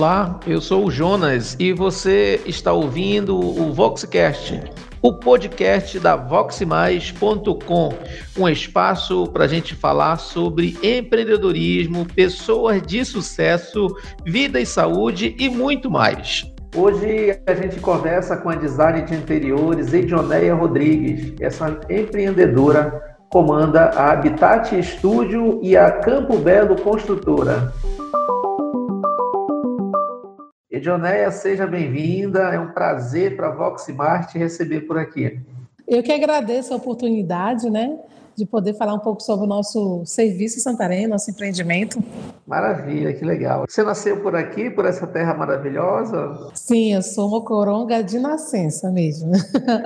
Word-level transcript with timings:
Olá, 0.00 0.40
eu 0.46 0.62
sou 0.62 0.86
o 0.86 0.90
Jonas 0.90 1.54
e 1.60 1.74
você 1.74 2.40
está 2.46 2.72
ouvindo 2.72 3.38
o 3.38 3.70
Voxcast, 3.70 4.58
o 5.02 5.12
podcast 5.12 6.00
da 6.00 6.16
voxmais.com, 6.16 7.92
um 8.38 8.48
espaço 8.48 9.26
para 9.26 9.44
a 9.44 9.46
gente 9.46 9.74
falar 9.74 10.16
sobre 10.16 10.74
empreendedorismo, 10.82 12.06
pessoas 12.14 12.80
de 12.80 13.04
sucesso, 13.04 13.94
vida 14.24 14.58
e 14.58 14.64
saúde 14.64 15.36
e 15.38 15.50
muito 15.50 15.90
mais. 15.90 16.50
Hoje 16.74 17.38
a 17.46 17.52
gente 17.52 17.78
conversa 17.78 18.38
com 18.38 18.48
a 18.48 18.54
designer 18.54 19.04
de 19.04 19.14
interiores 19.14 19.92
Edioneia 19.92 20.54
Rodrigues, 20.54 21.34
essa 21.38 21.78
empreendedora 21.90 23.18
comanda 23.28 23.90
a 23.90 24.12
Habitat 24.12 24.82
Studio 24.82 25.60
e 25.62 25.76
a 25.76 25.90
Campo 25.90 26.38
Belo 26.38 26.74
Construtora. 26.76 27.70
Edioneia, 30.70 31.32
seja 31.32 31.66
bem-vinda. 31.66 32.42
É 32.54 32.60
um 32.60 32.68
prazer 32.68 33.34
para 33.34 33.48
a 33.48 33.50
Voxmart 33.50 34.30
te 34.30 34.38
receber 34.38 34.82
por 34.82 34.96
aqui. 34.96 35.40
Eu 35.86 36.00
que 36.00 36.12
agradeço 36.12 36.72
a 36.72 36.76
oportunidade, 36.76 37.68
né, 37.68 37.98
de 38.36 38.46
poder 38.46 38.74
falar 38.74 38.94
um 38.94 39.00
pouco 39.00 39.20
sobre 39.20 39.46
o 39.46 39.48
nosso 39.48 40.06
serviço 40.06 40.58
em 40.58 40.60
Santarém, 40.60 41.08
nosso 41.08 41.28
empreendimento. 41.28 42.00
Maravilha, 42.46 43.12
que 43.12 43.24
legal. 43.24 43.64
Você 43.68 43.82
nasceu 43.82 44.20
por 44.20 44.36
aqui, 44.36 44.70
por 44.70 44.86
essa 44.86 45.08
terra 45.08 45.34
maravilhosa? 45.34 46.52
Sim, 46.54 46.94
eu 46.94 47.02
sou 47.02 47.26
uma 47.26 47.42
coronga 47.42 48.00
de 48.00 48.20
nascença 48.20 48.92
mesmo. 48.92 49.32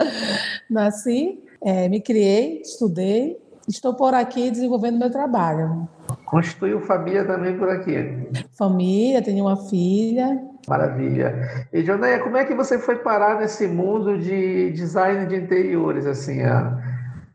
Nasci, 0.68 1.42
é, 1.62 1.88
me 1.88 1.98
criei, 1.98 2.60
estudei, 2.60 3.38
estou 3.66 3.94
por 3.94 4.12
aqui 4.12 4.50
desenvolvendo 4.50 4.98
meu 4.98 5.10
trabalho. 5.10 5.88
Constituiu 6.26 6.78
família 6.82 7.24
também 7.24 7.56
por 7.56 7.70
aqui? 7.70 8.28
Família, 8.52 9.22
tenho 9.22 9.46
uma 9.46 9.56
filha, 9.56 10.52
Maravilha. 10.68 11.66
E 11.72 11.82
Jonéia, 11.82 12.20
como 12.20 12.36
é 12.36 12.44
que 12.44 12.54
você 12.54 12.78
foi 12.78 12.96
parar 12.96 13.38
nesse 13.38 13.66
mundo 13.66 14.18
de 14.18 14.70
design 14.70 15.26
de 15.26 15.36
interiores? 15.36 16.06
Assim, 16.06 16.42
a, 16.42 16.78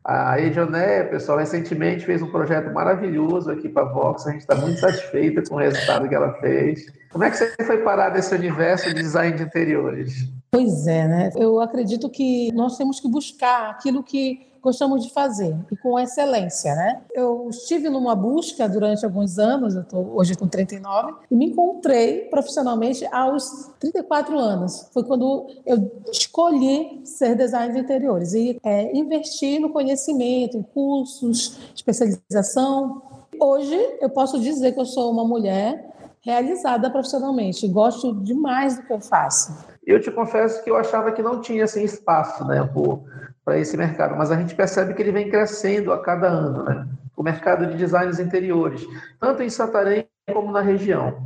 a 0.04 0.40
Edionéia, 0.40 1.06
pessoal, 1.06 1.38
recentemente 1.38 2.06
fez 2.06 2.22
um 2.22 2.32
projeto 2.32 2.74
maravilhoso 2.74 3.52
aqui 3.52 3.70
para 3.70 3.84
a 3.84 3.94
Vox. 3.94 4.26
A 4.26 4.32
gente 4.32 4.42
está 4.42 4.56
muito 4.56 4.80
satisfeita 4.80 5.44
com 5.48 5.56
o 5.56 5.60
resultado 5.60 6.10
que 6.10 6.16
ela 6.16 6.34
fez. 6.36 6.92
Como 7.12 7.24
é 7.24 7.30
que 7.30 7.38
você 7.38 7.64
foi 7.64 7.78
parar 7.84 8.12
nesse 8.12 8.34
universo 8.34 8.88
de 8.88 8.96
design 8.96 9.38
de 9.38 9.44
interiores? 9.44 10.28
Pois 10.52 10.88
é, 10.88 11.08
né? 11.08 11.30
Eu 11.36 11.62
acredito 11.62 12.10
que 12.10 12.52
nós 12.54 12.76
temos 12.76 13.00
que 13.00 13.08
buscar 13.08 13.70
aquilo 13.70 14.04
que 14.04 14.49
gostamos 14.62 15.06
de 15.06 15.14
fazer 15.14 15.56
e 15.72 15.76
com 15.78 16.00
excelência, 16.00 16.74
né? 16.76 17.02
Eu 17.14 17.48
estive 17.50 17.90
numa 17.90 18.16
busca 18.16 18.68
durante 18.68 19.06
alguns 19.06 19.38
anos, 19.40 19.76
eu 19.76 19.84
tô 19.84 19.98
hoje 19.98 20.36
com 20.36 20.48
39, 20.48 21.14
e 21.30 21.36
me 21.36 21.48
encontrei 21.48 22.22
profissionalmente 22.26 23.06
aos 23.12 23.72
34 23.80 24.38
anos. 24.38 24.90
Foi 24.94 25.04
quando 25.04 25.48
eu 25.66 25.92
escolhi 26.12 27.02
ser 27.04 27.36
designer 27.36 27.74
de 27.74 27.80
interiores 27.80 28.34
e 28.34 28.60
é, 28.64 28.96
investir 28.96 29.60
no 29.60 29.70
conhecimento, 29.70 30.58
em 30.58 30.64
cursos, 30.64 31.58
especialização. 31.76 33.02
Hoje 33.40 33.78
eu 34.02 34.10
posso 34.10 34.40
dizer 34.40 34.74
que 34.74 34.80
eu 34.80 34.86
sou 34.86 35.12
uma 35.12 35.26
mulher 35.26 35.90
realizada 36.22 36.90
profissionalmente, 36.90 37.68
gosto 37.68 38.14
demais 38.14 38.78
do 38.78 38.84
que 38.84 38.94
eu 38.94 39.00
faço. 39.00 39.58
Eu 39.86 40.00
te 40.00 40.12
confesso 40.12 40.64
que 40.64 40.70
eu 40.70 40.76
achava 40.76 41.12
que 41.12 41.22
não 41.22 41.42
tinha 41.42 41.64
assim, 41.64 41.84
espaço 41.84 42.46
né, 42.46 42.62
para 43.50 43.58
esse 43.58 43.76
mercado, 43.76 44.16
mas 44.16 44.30
a 44.30 44.38
gente 44.38 44.54
percebe 44.54 44.94
que 44.94 45.02
ele 45.02 45.12
vem 45.12 45.28
crescendo 45.28 45.92
a 45.92 46.00
cada 46.00 46.28
ano, 46.28 46.64
né? 46.66 46.88
o 47.18 47.24
mercado 47.24 47.66
de 47.66 47.76
designs 47.76 48.20
interiores, 48.20 48.86
tanto 49.20 49.42
em 49.42 49.50
Santarém 49.50 50.08
como 50.32 50.52
na 50.52 50.62
região. 50.62 51.18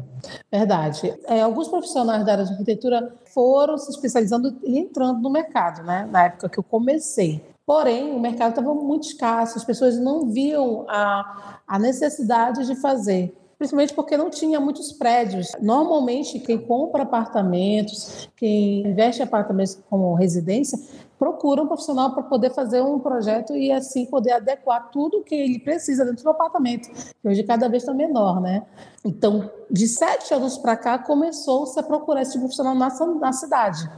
Verdade. 0.50 1.14
É, 1.26 1.42
alguns 1.42 1.68
profissionais 1.68 2.26
da 2.26 2.32
área 2.32 2.46
de 2.46 2.52
arquitetura 2.54 3.14
foram 3.34 3.78
se 3.78 3.92
especializando 3.92 4.58
e 4.64 4.80
entrando 4.80 5.20
no 5.20 5.30
mercado, 5.30 5.84
né? 5.84 6.08
na 6.10 6.24
época 6.24 6.48
que 6.48 6.58
eu 6.58 6.64
comecei. 6.64 7.44
Porém, 7.66 8.16
o 8.16 8.20
mercado 8.22 8.52
estava 8.52 8.74
muito 8.74 9.06
escasso, 9.06 9.58
as 9.58 9.66
pessoas 9.66 10.00
não 10.00 10.30
viam 10.30 10.86
a, 10.88 11.60
a 11.68 11.78
necessidade 11.78 12.66
de 12.66 12.76
fazer 12.80 13.36
principalmente 13.64 13.94
porque 13.94 14.18
não 14.18 14.30
tinha 14.30 14.60
muitos 14.60 14.92
prédios. 14.92 15.52
Normalmente, 15.62 16.38
quem 16.40 16.58
compra 16.58 17.04
apartamentos, 17.04 18.30
quem 18.36 18.86
investe 18.86 19.22
em 19.22 19.24
apartamentos 19.24 19.80
como 19.90 20.14
residência, 20.16 20.78
procura 21.24 21.64
um 21.64 21.68
profissional 21.68 22.14
para 22.14 22.24
poder 22.24 22.50
fazer 22.50 22.82
um 22.82 23.00
projeto 23.00 23.56
e 23.56 23.72
assim 23.72 24.06
poder 24.06 24.34
adequar 24.34 24.92
tudo 24.92 25.24
que 25.24 25.34
ele 25.34 25.58
precisa 25.58 26.04
dentro 26.04 26.22
do 26.22 26.30
apartamento, 26.30 26.90
que 26.92 27.28
hoje 27.28 27.44
cada 27.44 27.70
vez 27.70 27.84
está 27.84 27.94
menor, 27.94 28.42
né? 28.42 28.66
Então, 29.06 29.50
de 29.72 29.88
sete 29.88 30.34
anos 30.34 30.58
para 30.58 30.76
cá, 30.76 30.98
começou-se 30.98 31.80
a 31.80 31.84
procurar 31.84 32.24
esse 32.24 32.38
profissional 32.38 32.76
na, 32.76 32.90
na 33.22 33.32
cidade. 33.32 33.90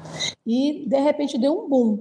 E, 0.46 0.88
de 0.88 1.00
repente, 1.00 1.36
deu 1.40 1.66
um 1.66 1.68
boom. 1.68 2.00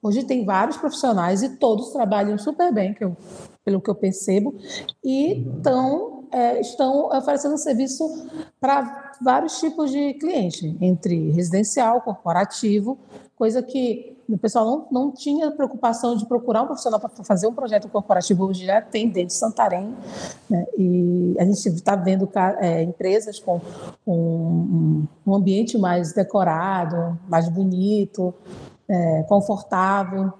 Hoje 0.00 0.22
tem 0.22 0.44
vários 0.44 0.76
profissionais 0.76 1.42
e 1.42 1.56
todos 1.56 1.90
trabalham 1.90 2.38
super 2.38 2.72
bem, 2.72 2.94
que 2.94 3.02
eu, 3.02 3.16
pelo 3.64 3.80
que 3.80 3.90
eu 3.90 3.96
percebo, 3.96 4.54
e 5.02 5.44
estão 5.56 6.22
é, 6.32 6.60
estão 6.60 7.08
oferecendo 7.08 7.58
serviço 7.58 8.04
para 8.58 9.12
vários 9.20 9.60
tipos 9.60 9.90
de 9.90 10.14
cliente, 10.14 10.74
entre 10.80 11.30
residencial, 11.30 12.00
corporativo, 12.00 12.98
coisa 13.36 13.62
que 13.62 14.16
o 14.34 14.38
pessoal 14.38 14.64
não, 14.64 14.86
não 14.90 15.12
tinha 15.12 15.50
preocupação 15.50 16.16
de 16.16 16.26
procurar 16.26 16.62
um 16.62 16.66
profissional 16.66 16.98
para 16.98 17.10
fazer 17.24 17.46
um 17.46 17.54
projeto 17.54 17.88
corporativo, 17.88 18.46
hoje 18.46 18.64
já 18.64 18.80
tem 18.80 19.08
dentro 19.08 19.28
de 19.28 19.34
Santarém, 19.34 19.94
né? 20.48 20.64
e 20.78 21.34
a 21.38 21.44
gente 21.44 21.68
está 21.68 21.94
vendo 21.94 22.28
é, 22.60 22.82
empresas 22.82 23.38
com, 23.38 23.60
com, 24.04 25.06
um 25.26 25.34
ambiente 25.34 25.76
mais 25.76 26.12
decorado, 26.12 27.18
mais 27.28 27.48
bonito, 27.48 28.34
é, 28.92 29.22
confortável, 29.28 30.32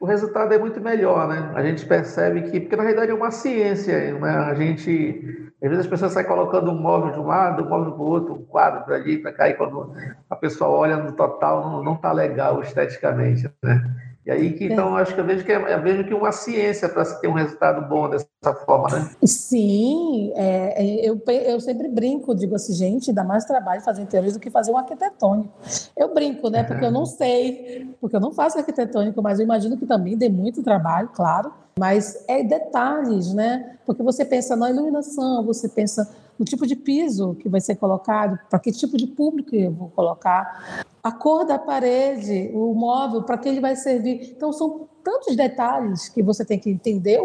o 0.00 0.06
resultado 0.06 0.52
é 0.52 0.58
muito 0.58 0.80
melhor, 0.80 1.28
né? 1.28 1.52
A 1.54 1.62
gente 1.62 1.86
percebe 1.86 2.42
que, 2.50 2.60
porque 2.60 2.76
na 2.76 2.82
realidade 2.82 3.10
é 3.10 3.14
uma 3.14 3.30
ciência, 3.30 4.12
né? 4.18 4.30
A 4.30 4.54
gente, 4.54 5.52
às 5.62 5.68
vezes 5.68 5.84
as 5.84 5.90
pessoas 5.90 6.12
saem 6.12 6.26
colocando 6.26 6.70
um 6.70 6.78
móvel 6.78 7.12
de 7.12 7.20
um 7.20 7.26
lado, 7.26 7.64
um 7.64 7.68
móvel 7.68 7.92
para 7.92 8.02
o 8.02 8.06
outro, 8.06 8.34
um 8.34 8.44
quadro 8.44 8.84
para 8.84 8.96
ali, 8.96 9.18
para 9.18 9.32
cá, 9.32 9.48
e 9.48 9.54
quando 9.54 9.92
a 10.28 10.36
pessoa 10.36 10.70
olha 10.70 10.96
no 10.96 11.12
total, 11.12 11.82
não 11.82 11.94
está 11.94 12.12
legal 12.12 12.60
esteticamente, 12.60 13.48
né? 13.62 14.11
E 14.24 14.30
aí 14.30 14.52
que 14.52 14.66
então 14.66 14.96
acho 14.96 15.14
que 15.14 15.20
eu 15.20 15.24
vejo 15.24 15.44
que 15.44 15.50
é, 15.50 15.74
eu 15.74 15.82
vejo 15.82 16.04
que 16.04 16.14
uma 16.14 16.30
ciência 16.30 16.88
para 16.88 17.04
se 17.04 17.20
ter 17.20 17.26
um 17.26 17.32
resultado 17.32 17.88
bom 17.88 18.08
dessa 18.08 18.54
forma, 18.64 18.88
né? 18.88 19.10
Sim, 19.24 20.32
é, 20.36 20.84
é, 20.84 21.08
eu, 21.08 21.20
eu 21.26 21.60
sempre 21.60 21.88
brinco, 21.88 22.32
digo 22.32 22.54
assim, 22.54 22.72
gente, 22.72 23.12
dá 23.12 23.24
mais 23.24 23.44
trabalho 23.44 23.80
fazer 23.80 24.02
interiores 24.02 24.34
do 24.34 24.40
que 24.40 24.48
fazer 24.48 24.70
um 24.70 24.78
arquitetônico. 24.78 25.52
Eu 25.96 26.14
brinco, 26.14 26.48
né? 26.50 26.62
Porque 26.62 26.84
eu 26.84 26.92
não 26.92 27.04
sei, 27.06 27.92
porque 28.00 28.14
eu 28.14 28.20
não 28.20 28.32
faço 28.32 28.58
arquitetônico, 28.58 29.20
mas 29.20 29.40
eu 29.40 29.44
imagino 29.44 29.76
que 29.76 29.86
também 29.86 30.16
dê 30.16 30.28
muito 30.28 30.62
trabalho, 30.62 31.08
claro. 31.08 31.52
Mas 31.76 32.24
é 32.28 32.44
detalhes, 32.44 33.34
né? 33.34 33.76
Porque 33.84 34.02
você 34.02 34.24
pensa 34.24 34.54
na 34.54 34.70
iluminação, 34.70 35.44
você 35.44 35.68
pensa 35.68 36.08
no 36.42 36.44
tipo 36.44 36.66
de 36.66 36.74
piso 36.74 37.36
que 37.36 37.48
vai 37.48 37.60
ser 37.60 37.76
colocado, 37.76 38.36
para 38.50 38.58
que 38.58 38.72
tipo 38.72 38.96
de 38.96 39.06
público 39.06 39.54
eu 39.54 39.70
vou 39.70 39.88
colocar, 39.90 40.84
a 41.00 41.12
cor 41.12 41.46
da 41.46 41.56
parede, 41.56 42.50
o 42.52 42.74
móvel, 42.74 43.22
para 43.22 43.38
que 43.38 43.48
ele 43.48 43.60
vai 43.60 43.76
servir. 43.76 44.34
Então, 44.36 44.52
são 44.52 44.88
tantos 45.04 45.36
detalhes 45.36 46.08
que 46.08 46.20
você 46.20 46.44
tem 46.44 46.58
que 46.58 46.68
entender 46.68 47.20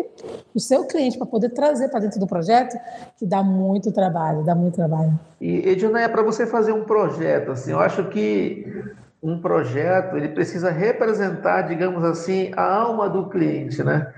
o, 0.53 0.59
seu 0.59 0.85
cliente 0.85 1.17
para 1.17 1.25
poder 1.25 1.49
trazer 1.49 1.89
para 1.89 2.01
dentro 2.01 2.19
do 2.19 2.27
projeto 2.27 2.77
que 3.17 3.25
dá 3.25 3.41
muito 3.41 3.91
trabalho, 3.91 4.43
dá 4.43 4.53
muito 4.53 4.75
trabalho. 4.75 5.19
E, 5.41 5.67
Edna, 5.67 6.07
para 6.09 6.21
você 6.21 6.45
fazer 6.45 6.71
um 6.71 6.83
projeto, 6.83 7.51
assim, 7.51 7.71
eu 7.71 7.79
acho 7.79 8.07
que 8.09 8.67
um 9.21 9.41
projeto 9.41 10.15
ele 10.15 10.29
precisa 10.29 10.69
representar, 10.69 11.63
digamos 11.63 12.03
assim, 12.03 12.51
a 12.55 12.71
alma 12.71 13.09
do 13.09 13.29
cliente, 13.29 13.83
né? 13.83 14.13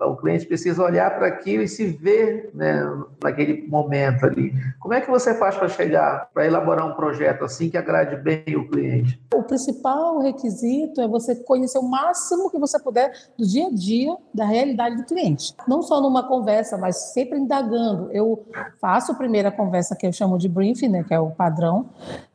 O, 0.00 0.16
cliente 0.16 0.46
precisa 0.46 0.82
olhar 0.82 1.16
para 1.16 1.26
aquilo 1.26 1.62
e 1.62 1.68
se 1.68 1.86
ver 1.86 2.50
né, 2.54 2.82
naquele 3.22 3.66
momento 3.66 4.24
ali. 4.24 4.52
Como 4.78 4.94
é 4.94 5.00
que 5.00 5.10
você 5.10 5.34
faz 5.34 5.56
para 5.56 5.68
chegar, 5.68 6.30
para 6.32 6.46
elaborar 6.46 6.86
um 6.86 6.94
projeto 6.94 7.44
assim 7.44 7.68
que 7.68 7.76
agrade 7.76 8.16
bem 8.16 8.56
o 8.56 8.68
cliente? 8.68 9.20
O 9.34 9.42
principal 9.42 10.18
requisito 10.18 11.00
é 11.00 11.08
você 11.08 11.34
conhecer 11.34 11.78
o 11.78 11.82
máximo 11.82 12.50
que 12.50 12.58
você 12.58 12.78
puder 12.78 13.12
do 13.38 13.46
dia 13.46 13.66
a 13.66 13.70
dia, 13.70 14.16
da 14.34 14.44
realidade 14.44 14.96
do 14.96 15.04
cliente. 15.04 15.54
Não 15.66 15.82
só 15.82 16.00
numa 16.00 16.26
conversa, 16.26 16.76
mas 16.76 17.12
sempre 17.12 17.38
indagando. 17.38 18.10
Eu 18.12 18.46
faço 18.80 19.12
a 19.12 19.14
primeira 19.14 19.50
conversa 19.50 19.96
que 19.96 20.06
eu 20.06 20.12
chamo 20.12 20.38
de 20.38 20.48
briefing, 20.48 20.88
né, 20.88 21.04
que 21.04 21.14
é 21.14 21.20
o 21.20 21.30
padrão, 21.30 21.86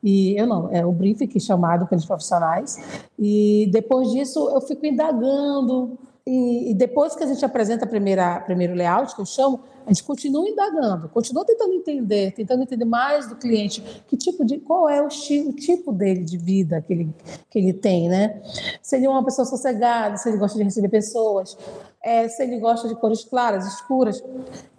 e 0.04 0.40
eu 0.40 0.46
não, 0.46 0.70
é 0.72 0.86
o 0.86 0.92
briefing 0.92 1.28
que 1.28 1.38
é 1.38 1.42
chamado 1.42 1.88
pelos 1.88 2.06
profissionais, 2.06 2.78
e 3.18 3.70
depois 3.72 4.12
disso 4.12 4.50
eu 4.54 4.62
fico 4.62 4.86
indagando 4.86 5.98
e, 6.28 6.72
e, 6.72 6.74
depois 6.74 7.16
que 7.16 7.24
a 7.24 7.28
gente 7.28 7.46
apresenta 7.46 7.86
a 7.86 7.88
primeira 7.88 8.40
primeiro 8.40 8.74
layout, 8.74 9.14
que 9.14 9.22
eu 9.22 9.26
chamo, 9.26 9.62
a 9.86 9.90
gente 9.90 10.04
continua 10.04 10.50
indagando, 10.50 11.08
continua 11.10 11.46
tentando 11.46 11.74
entender, 11.74 12.32
tentando 12.32 12.64
entender 12.64 12.86
mais 12.86 13.30
do 13.30 13.36
cliente, 13.36 14.04
que 14.08 14.18
tipo 14.18 14.44
de, 14.44 14.58
qual 14.58 14.90
é 14.90 15.04
o, 15.04 15.06
o 15.06 15.54
tipo 15.54 15.94
dele 15.94 16.24
de 16.24 16.38
vida 16.38 16.82
que 16.82 16.94
ele, 16.94 17.14
que 17.48 17.60
ele 17.60 17.74
tem, 17.74 18.10
né? 18.10 18.42
Se 18.82 18.96
ele 18.96 19.06
é 19.06 19.10
uma 19.10 19.24
pessoa 19.24 19.46
sossegada, 19.46 20.18
se 20.18 20.28
ele 20.28 20.38
gosta 20.40 20.58
de 20.58 20.64
receber 20.64 20.90
pessoas. 20.90 21.56
É, 22.06 22.28
se 22.28 22.44
ele 22.44 22.60
gosta 22.60 22.88
de 22.88 22.94
cores 22.94 23.26
claras, 23.26 23.66
escuras. 23.66 24.24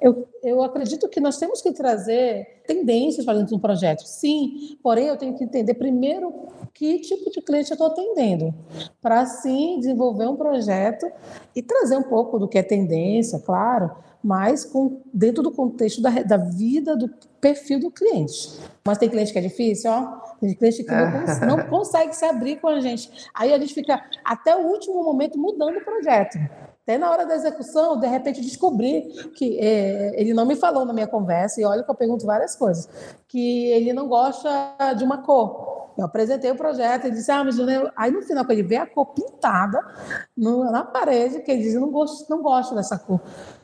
Eu, 0.01 0.29
eu 0.45 0.63
acredito 0.63 1.09
que 1.09 1.19
nós 1.19 1.39
temos 1.39 1.61
que 1.61 1.73
trazer 1.73 2.63
tendências 2.65 3.25
para 3.25 3.35
dentro 3.35 3.49
de 3.49 3.55
um 3.57 3.59
projeto, 3.59 4.03
sim, 4.07 4.79
porém 4.81 5.09
eu 5.09 5.17
tenho 5.17 5.35
que 5.37 5.43
entender 5.43 5.75
primeiro 5.75 6.33
que 6.73 7.01
tipo 7.01 7.29
de 7.31 7.43
cliente 7.43 7.71
eu 7.71 7.75
estou 7.75 7.89
atendendo, 7.89 8.55
para 9.01 9.21
assim 9.21 9.81
desenvolver 9.81 10.29
um 10.29 10.37
projeto 10.37 11.11
e 11.55 11.63
trazer 11.63 11.97
um 11.97 12.05
pouco 12.05 12.39
do 12.39 12.47
que 12.47 12.59
é 12.59 12.63
tendência, 12.63 13.41
claro, 13.41 13.91
mas 14.23 14.65
com, 14.65 15.01
dentro 15.13 15.43
do 15.43 15.51
contexto 15.51 16.01
da, 16.01 16.11
da 16.11 16.37
vida, 16.37 16.97
do 16.97 17.09
perfil 17.41 17.81
do 17.81 17.91
cliente. 17.91 18.59
Mas 18.85 18.99
tem 18.99 19.09
cliente 19.09 19.33
que 19.33 19.39
é 19.39 19.43
difícil, 19.43 19.91
ó. 19.91 20.21
Tem 20.41 20.55
cliente 20.55 20.85
que 20.85 20.93
não, 20.93 21.13
cons 21.13 21.41
não 21.41 21.67
consegue 21.71 22.15
se 22.15 22.25
abrir 22.25 22.61
com 22.61 22.69
a 22.69 22.81
gente. 22.81 23.11
Aí 23.35 23.53
a 23.53 23.59
gente 23.59 23.73
fica 23.73 24.05
até 24.25 24.57
o 24.57 24.67
último 24.67 25.03
momento 25.03 25.39
mudando 25.39 25.77
o 25.77 25.85
projeto. 25.85 26.39
Até 26.87 26.97
na 26.99 27.11
hora 27.11 27.27
da 27.27 27.35
execução, 27.35 27.99
de 27.99 28.07
repente 28.07 28.41
descobri 28.41 29.03
que 29.35 29.59
é, 29.59 30.13
ele 30.21 30.33
não 30.33 30.47
me 30.47 30.55
falou 30.55 30.85
na 30.85 30.93
minha 30.93 31.09
conversa, 31.09 31.61
e 31.61 31.65
olha 31.65 31.83
que 31.83 31.91
eu 31.91 31.95
pergunto 31.97 32.25
várias 32.25 32.55
coisas, 32.55 32.89
que 33.27 33.67
ele 33.73 33.93
não 33.93 34.07
gosta 34.07 34.95
de 34.97 35.03
uma 35.03 35.19
cor. 35.19 35.66
Eu 35.97 36.05
apresentei 36.05 36.51
o 36.51 36.57
projeto, 36.57 37.07
ele 37.07 37.15
disse, 37.15 37.31
ah, 37.31 37.43
mas 37.43 37.59
eu... 37.59 37.91
aí 37.97 38.11
no 38.11 38.23
final, 38.23 38.45
quando 38.45 38.59
ele 38.59 38.69
vê 38.69 38.77
a 38.77 38.87
cor 38.87 39.07
pintada 39.07 39.83
no, 40.37 40.71
na 40.71 40.85
parede, 40.85 41.41
que 41.41 41.51
ele 41.51 41.63
diz, 41.63 41.75
não 41.75 41.91
gosto, 41.91 42.29
não 42.29 42.43
gosto 42.43 42.75
dessa 42.75 42.99
cor. 42.99 43.21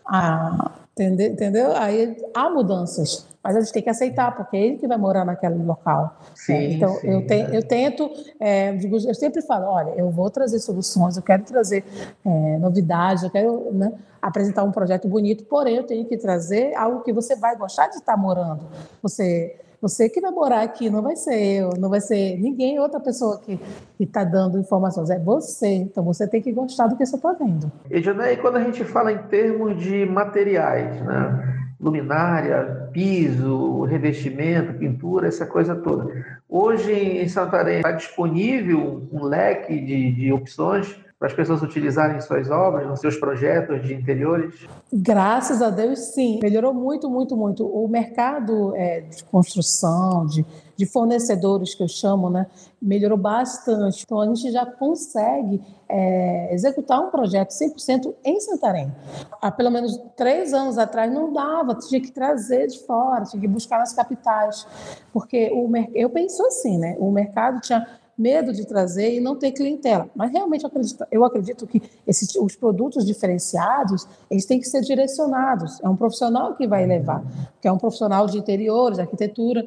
Ah, 0.06 0.70
entendeu? 0.92 1.32
entendeu? 1.32 1.76
Aí 1.76 2.16
há 2.34 2.48
mudanças, 2.48 3.26
mas 3.42 3.56
a 3.56 3.60
gente 3.60 3.72
tem 3.72 3.82
que 3.82 3.90
aceitar, 3.90 4.34
porque 4.34 4.56
é 4.56 4.60
ele 4.60 4.76
que 4.78 4.88
vai 4.88 4.96
morar 4.96 5.26
naquele 5.26 5.62
local. 5.62 6.18
Sim, 6.34 6.54
é, 6.54 6.72
então, 6.72 6.94
sim, 6.94 7.08
eu, 7.08 7.26
te, 7.26 7.34
é. 7.34 7.56
eu 7.56 7.62
tento, 7.66 8.10
é, 8.40 8.72
digo, 8.72 8.96
eu 8.96 9.14
sempre 9.14 9.42
falo, 9.42 9.66
olha, 9.66 9.90
eu 9.90 10.10
vou 10.10 10.30
trazer 10.30 10.58
soluções, 10.58 11.16
eu 11.16 11.22
quero 11.22 11.42
trazer 11.42 11.84
é, 12.24 12.58
novidades, 12.58 13.24
eu 13.24 13.30
quero 13.30 13.72
né, 13.72 13.92
apresentar 14.22 14.62
um 14.62 14.72
projeto 14.72 15.06
bonito, 15.06 15.44
porém 15.44 15.76
eu 15.76 15.84
tenho 15.84 16.06
que 16.06 16.16
trazer 16.16 16.74
algo 16.76 17.02
que 17.02 17.12
você 17.12 17.36
vai 17.36 17.56
gostar 17.56 17.88
de 17.88 17.96
estar 17.96 18.16
morando. 18.16 18.66
Você 19.02 19.56
você 19.82 20.08
que 20.08 20.20
vai 20.20 20.30
morar 20.30 20.62
aqui, 20.62 20.88
não 20.88 21.02
vai 21.02 21.16
ser 21.16 21.34
eu, 21.34 21.70
não 21.76 21.90
vai 21.90 22.00
ser 22.00 22.38
ninguém, 22.38 22.78
outra 22.78 23.00
pessoa 23.00 23.40
que 23.40 23.58
está 23.98 24.22
dando 24.22 24.58
informações, 24.58 25.10
é 25.10 25.18
você. 25.18 25.66
Então 25.66 26.04
você 26.04 26.28
tem 26.28 26.40
que 26.40 26.52
gostar 26.52 26.86
do 26.86 26.96
que 26.96 27.04
você 27.04 27.16
está 27.16 27.32
vendo. 27.32 27.70
E, 27.90 28.00
quando 28.36 28.56
a 28.56 28.62
gente 28.62 28.84
fala 28.84 29.10
em 29.10 29.18
termos 29.24 29.76
de 29.82 30.06
materiais, 30.06 31.02
né? 31.02 31.58
luminária, 31.80 32.88
piso, 32.92 33.82
revestimento, 33.82 34.74
pintura, 34.74 35.26
essa 35.26 35.44
coisa 35.44 35.74
toda. 35.74 36.40
Hoje 36.48 36.92
em 36.92 37.28
Santarém 37.28 37.78
está 37.78 37.90
disponível 37.90 39.08
um 39.10 39.24
leque 39.24 39.80
de, 39.80 40.12
de 40.12 40.32
opções 40.32 40.96
para 41.22 41.28
as 41.28 41.34
pessoas 41.36 41.62
utilizarem 41.62 42.20
suas 42.20 42.50
obras, 42.50 42.84
nos 42.84 42.98
seus 42.98 43.16
projetos 43.16 43.80
de 43.86 43.94
interiores? 43.94 44.66
Graças 44.92 45.62
a 45.62 45.70
Deus, 45.70 46.00
sim. 46.00 46.40
Melhorou 46.42 46.74
muito, 46.74 47.08
muito, 47.08 47.36
muito. 47.36 47.64
O 47.64 47.86
mercado 47.86 48.74
é, 48.74 49.02
de 49.02 49.22
construção, 49.22 50.26
de, 50.26 50.44
de 50.76 50.84
fornecedores 50.84 51.76
que 51.76 51.82
eu 51.84 51.86
chamo, 51.86 52.28
né, 52.28 52.48
melhorou 52.82 53.16
bastante. 53.16 54.02
Então, 54.04 54.20
a 54.20 54.26
gente 54.26 54.50
já 54.50 54.66
consegue 54.66 55.62
é, 55.88 56.52
executar 56.52 57.00
um 57.00 57.08
projeto 57.08 57.50
100% 57.50 58.12
em 58.24 58.40
Santarém. 58.40 58.92
Há 59.40 59.52
pelo 59.52 59.70
menos 59.70 59.96
três 60.16 60.52
anos 60.52 60.76
atrás 60.76 61.12
não 61.12 61.32
dava, 61.32 61.76
tinha 61.76 62.00
que 62.00 62.10
trazer 62.10 62.66
de 62.66 62.80
fora, 62.80 63.26
tinha 63.26 63.40
que 63.40 63.46
buscar 63.46 63.78
nas 63.78 63.92
capitais. 63.92 64.66
Porque 65.12 65.52
o, 65.54 65.70
eu 65.94 66.10
penso 66.10 66.44
assim, 66.44 66.78
né, 66.78 66.96
o 66.98 67.12
mercado 67.12 67.60
tinha 67.60 67.86
medo 68.16 68.52
de 68.52 68.66
trazer 68.66 69.14
e 69.14 69.20
não 69.20 69.36
ter 69.36 69.52
clientela. 69.52 70.08
Mas 70.14 70.30
realmente 70.30 70.64
eu 70.64 70.68
acredito, 70.68 71.06
eu 71.10 71.24
acredito 71.24 71.66
que 71.66 71.82
esses, 72.06 72.34
os 72.36 72.54
produtos 72.56 73.04
diferenciados, 73.04 74.06
eles 74.30 74.44
têm 74.44 74.60
que 74.60 74.66
ser 74.66 74.82
direcionados. 74.82 75.80
É 75.82 75.88
um 75.88 75.96
profissional 75.96 76.54
que 76.54 76.66
vai 76.66 76.86
levar, 76.86 77.24
que 77.60 77.68
é 77.68 77.72
um 77.72 77.78
profissional 77.78 78.26
de 78.26 78.38
interiores, 78.38 78.96
de 78.96 79.02
arquitetura. 79.02 79.66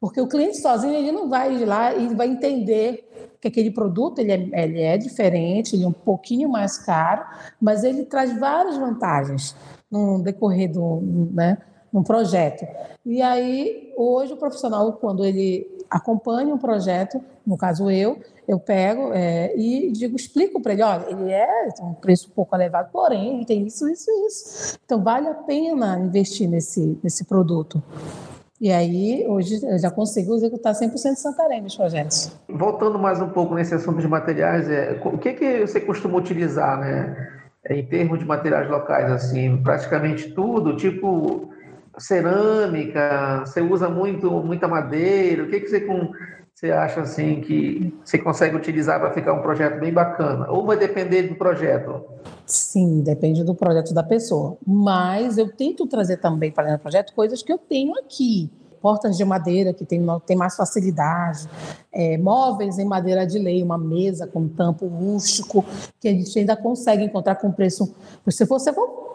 Porque 0.00 0.20
o 0.20 0.26
cliente 0.26 0.58
sozinho 0.58 0.94
ele 0.94 1.12
não 1.12 1.28
vai 1.28 1.54
ir 1.54 1.64
lá 1.64 1.94
e 1.94 2.12
vai 2.14 2.26
entender 2.26 3.08
que 3.40 3.48
aquele 3.48 3.70
produto 3.70 4.18
ele 4.20 4.32
é, 4.32 4.64
ele 4.64 4.80
é 4.80 4.96
diferente, 4.96 5.74
ele 5.74 5.84
é 5.84 5.88
um 5.88 5.92
pouquinho 5.92 6.48
mais 6.48 6.78
caro, 6.78 7.24
mas 7.60 7.82
ele 7.82 8.04
traz 8.04 8.38
várias 8.38 8.76
vantagens 8.76 9.56
no 9.90 10.22
decorrer 10.22 10.72
do, 10.72 11.00
né, 11.32 11.58
num 11.92 12.02
projeto. 12.02 12.64
E 13.04 13.20
aí, 13.20 13.92
hoje, 13.96 14.32
o 14.32 14.36
profissional, 14.36 14.92
quando 14.94 15.24
ele 15.24 15.71
acompanha 15.92 16.54
um 16.54 16.58
projeto, 16.58 17.22
no 17.46 17.56
caso 17.56 17.90
eu, 17.90 18.18
eu 18.48 18.58
pego 18.58 19.12
é, 19.12 19.54
e 19.56 19.92
digo, 19.92 20.16
explico 20.16 20.60
para 20.60 20.72
ele, 20.72 20.82
olha, 20.82 21.04
ele 21.08 21.30
é 21.30 21.68
um 21.82 21.92
preço 21.92 22.28
um 22.30 22.34
pouco 22.34 22.56
elevado, 22.56 22.88
porém, 22.90 23.36
ele 23.36 23.44
tem 23.44 23.66
isso, 23.66 23.88
isso 23.88 24.10
isso. 24.26 24.78
Então, 24.84 25.02
vale 25.02 25.28
a 25.28 25.34
pena 25.34 25.98
investir 25.98 26.48
nesse, 26.48 26.98
nesse 27.02 27.24
produto. 27.24 27.82
E 28.58 28.70
aí, 28.72 29.26
hoje, 29.28 29.60
eu 29.64 29.78
já 29.78 29.90
consigo 29.90 30.34
executar 30.34 30.72
100% 30.72 30.92
de 30.92 31.20
Santarém 31.20 31.60
nos 31.60 31.76
projetos. 31.76 32.32
Voltando 32.48 32.98
mais 32.98 33.20
um 33.20 33.28
pouco 33.28 33.54
nesse 33.54 33.74
assunto 33.74 34.00
de 34.00 34.08
materiais, 34.08 34.70
é, 34.70 35.00
o 35.04 35.18
que, 35.18 35.34
que 35.34 35.60
você 35.66 35.80
costuma 35.80 36.16
utilizar, 36.16 36.78
né? 36.78 37.28
Em 37.68 37.84
termos 37.84 38.18
de 38.18 38.24
materiais 38.24 38.68
locais, 38.68 39.10
assim, 39.10 39.60
praticamente 39.62 40.32
tudo, 40.32 40.76
tipo 40.76 41.52
cerâmica, 41.98 43.42
você 43.44 43.60
usa 43.60 43.88
muito 43.88 44.30
muita 44.30 44.66
madeira, 44.66 45.44
o 45.44 45.48
que, 45.48 45.60
que 45.60 45.68
você, 45.68 45.80
com, 45.80 46.12
você 46.54 46.70
acha 46.70 47.00
assim 47.00 47.40
que 47.40 47.92
você 48.04 48.18
consegue 48.18 48.56
utilizar 48.56 49.00
para 49.00 49.10
ficar 49.10 49.32
um 49.32 49.42
projeto 49.42 49.80
bem 49.80 49.92
bacana? 49.92 50.50
Ou 50.50 50.64
vai 50.64 50.76
depender 50.76 51.22
do 51.24 51.34
projeto? 51.34 52.04
Sim, 52.46 53.00
depende 53.00 53.42
do 53.42 53.54
projeto 53.54 53.92
da 53.92 54.02
pessoa. 54.02 54.56
Mas 54.66 55.38
eu 55.38 55.50
tento 55.50 55.86
trazer 55.86 56.18
também 56.18 56.50
para 56.50 56.76
o 56.76 56.78
projeto 56.78 57.14
coisas 57.14 57.42
que 57.42 57.52
eu 57.52 57.58
tenho 57.58 57.98
aqui. 57.98 58.50
Portas 58.80 59.16
de 59.16 59.24
madeira, 59.24 59.72
que 59.72 59.84
tem, 59.84 60.04
tem 60.26 60.36
mais 60.36 60.56
facilidade, 60.56 61.48
é, 61.92 62.18
móveis 62.18 62.78
em 62.78 62.84
madeira 62.84 63.24
de 63.24 63.38
lei, 63.38 63.62
uma 63.62 63.78
mesa 63.78 64.26
com 64.26 64.48
tampo 64.48 64.86
rústico, 64.86 65.64
que 66.00 66.08
a 66.08 66.10
gente 66.10 66.36
ainda 66.36 66.56
consegue 66.56 67.04
encontrar 67.04 67.36
com 67.36 67.52
preço. 67.52 67.94
Se 68.28 68.44
você 68.44 68.72
for 68.72 69.11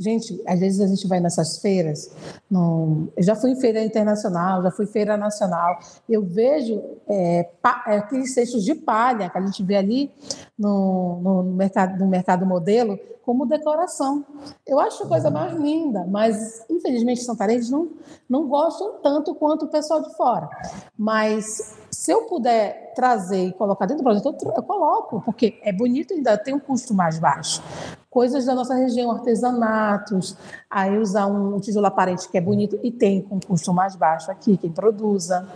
Gente, 0.00 0.42
às 0.46 0.58
vezes 0.58 0.80
a 0.80 0.86
gente 0.86 1.06
vai 1.06 1.20
nessas 1.20 1.58
feiras, 1.58 2.10
no, 2.50 3.08
eu 3.14 3.22
já 3.22 3.36
fui 3.36 3.50
em 3.50 3.60
feira 3.60 3.84
internacional, 3.84 4.62
já 4.62 4.70
fui 4.70 4.86
em 4.86 4.88
feira 4.88 5.14
nacional, 5.14 5.78
eu 6.08 6.22
vejo 6.22 6.82
é, 7.06 7.42
pa, 7.60 7.84
é, 7.86 7.98
aqueles 7.98 8.32
cestos 8.32 8.64
de 8.64 8.74
palha 8.74 9.28
que 9.28 9.36
a 9.36 9.42
gente 9.42 9.62
vê 9.62 9.76
ali 9.76 10.10
no, 10.58 11.20
no, 11.20 11.42
mercado, 11.42 11.98
no 11.98 12.06
mercado 12.08 12.46
modelo 12.46 12.98
como 13.22 13.44
decoração. 13.44 14.24
Eu 14.66 14.80
acho 14.80 15.04
a 15.04 15.06
coisa 15.06 15.30
mais 15.30 15.52
linda, 15.60 16.06
mas 16.08 16.64
infelizmente 16.70 17.22
Santarém 17.22 17.60
não, 17.68 17.90
não 18.26 18.48
gostam 18.48 18.94
tanto 19.02 19.34
quanto 19.34 19.66
o 19.66 19.68
pessoal 19.68 20.00
de 20.00 20.16
fora. 20.16 20.48
Mas 20.96 21.76
se 21.90 22.10
eu 22.10 22.22
puder 22.22 22.94
trazer 22.94 23.48
e 23.48 23.52
colocar 23.52 23.84
dentro 23.84 24.02
do 24.02 24.06
projeto, 24.06 24.34
eu, 24.46 24.52
eu 24.56 24.62
coloco, 24.62 25.20
porque 25.26 25.60
é 25.62 25.70
bonito 25.70 26.14
e 26.14 26.16
ainda 26.16 26.38
tem 26.38 26.54
um 26.54 26.58
custo 26.58 26.94
mais 26.94 27.18
baixo 27.18 27.62
coisas 28.10 28.44
da 28.44 28.54
nossa 28.56 28.74
região, 28.74 29.12
artesanatos, 29.12 30.36
aí 30.68 30.98
usar 30.98 31.26
um 31.26 31.60
tijolo 31.60 31.86
aparente 31.86 32.28
que 32.28 32.36
é 32.36 32.40
bonito 32.40 32.78
e 32.82 32.90
tem 32.90 33.22
com 33.22 33.38
custo 33.38 33.72
mais 33.72 33.94
baixo 33.94 34.30
aqui, 34.32 34.56
quem 34.56 34.72
produza. 34.72 35.48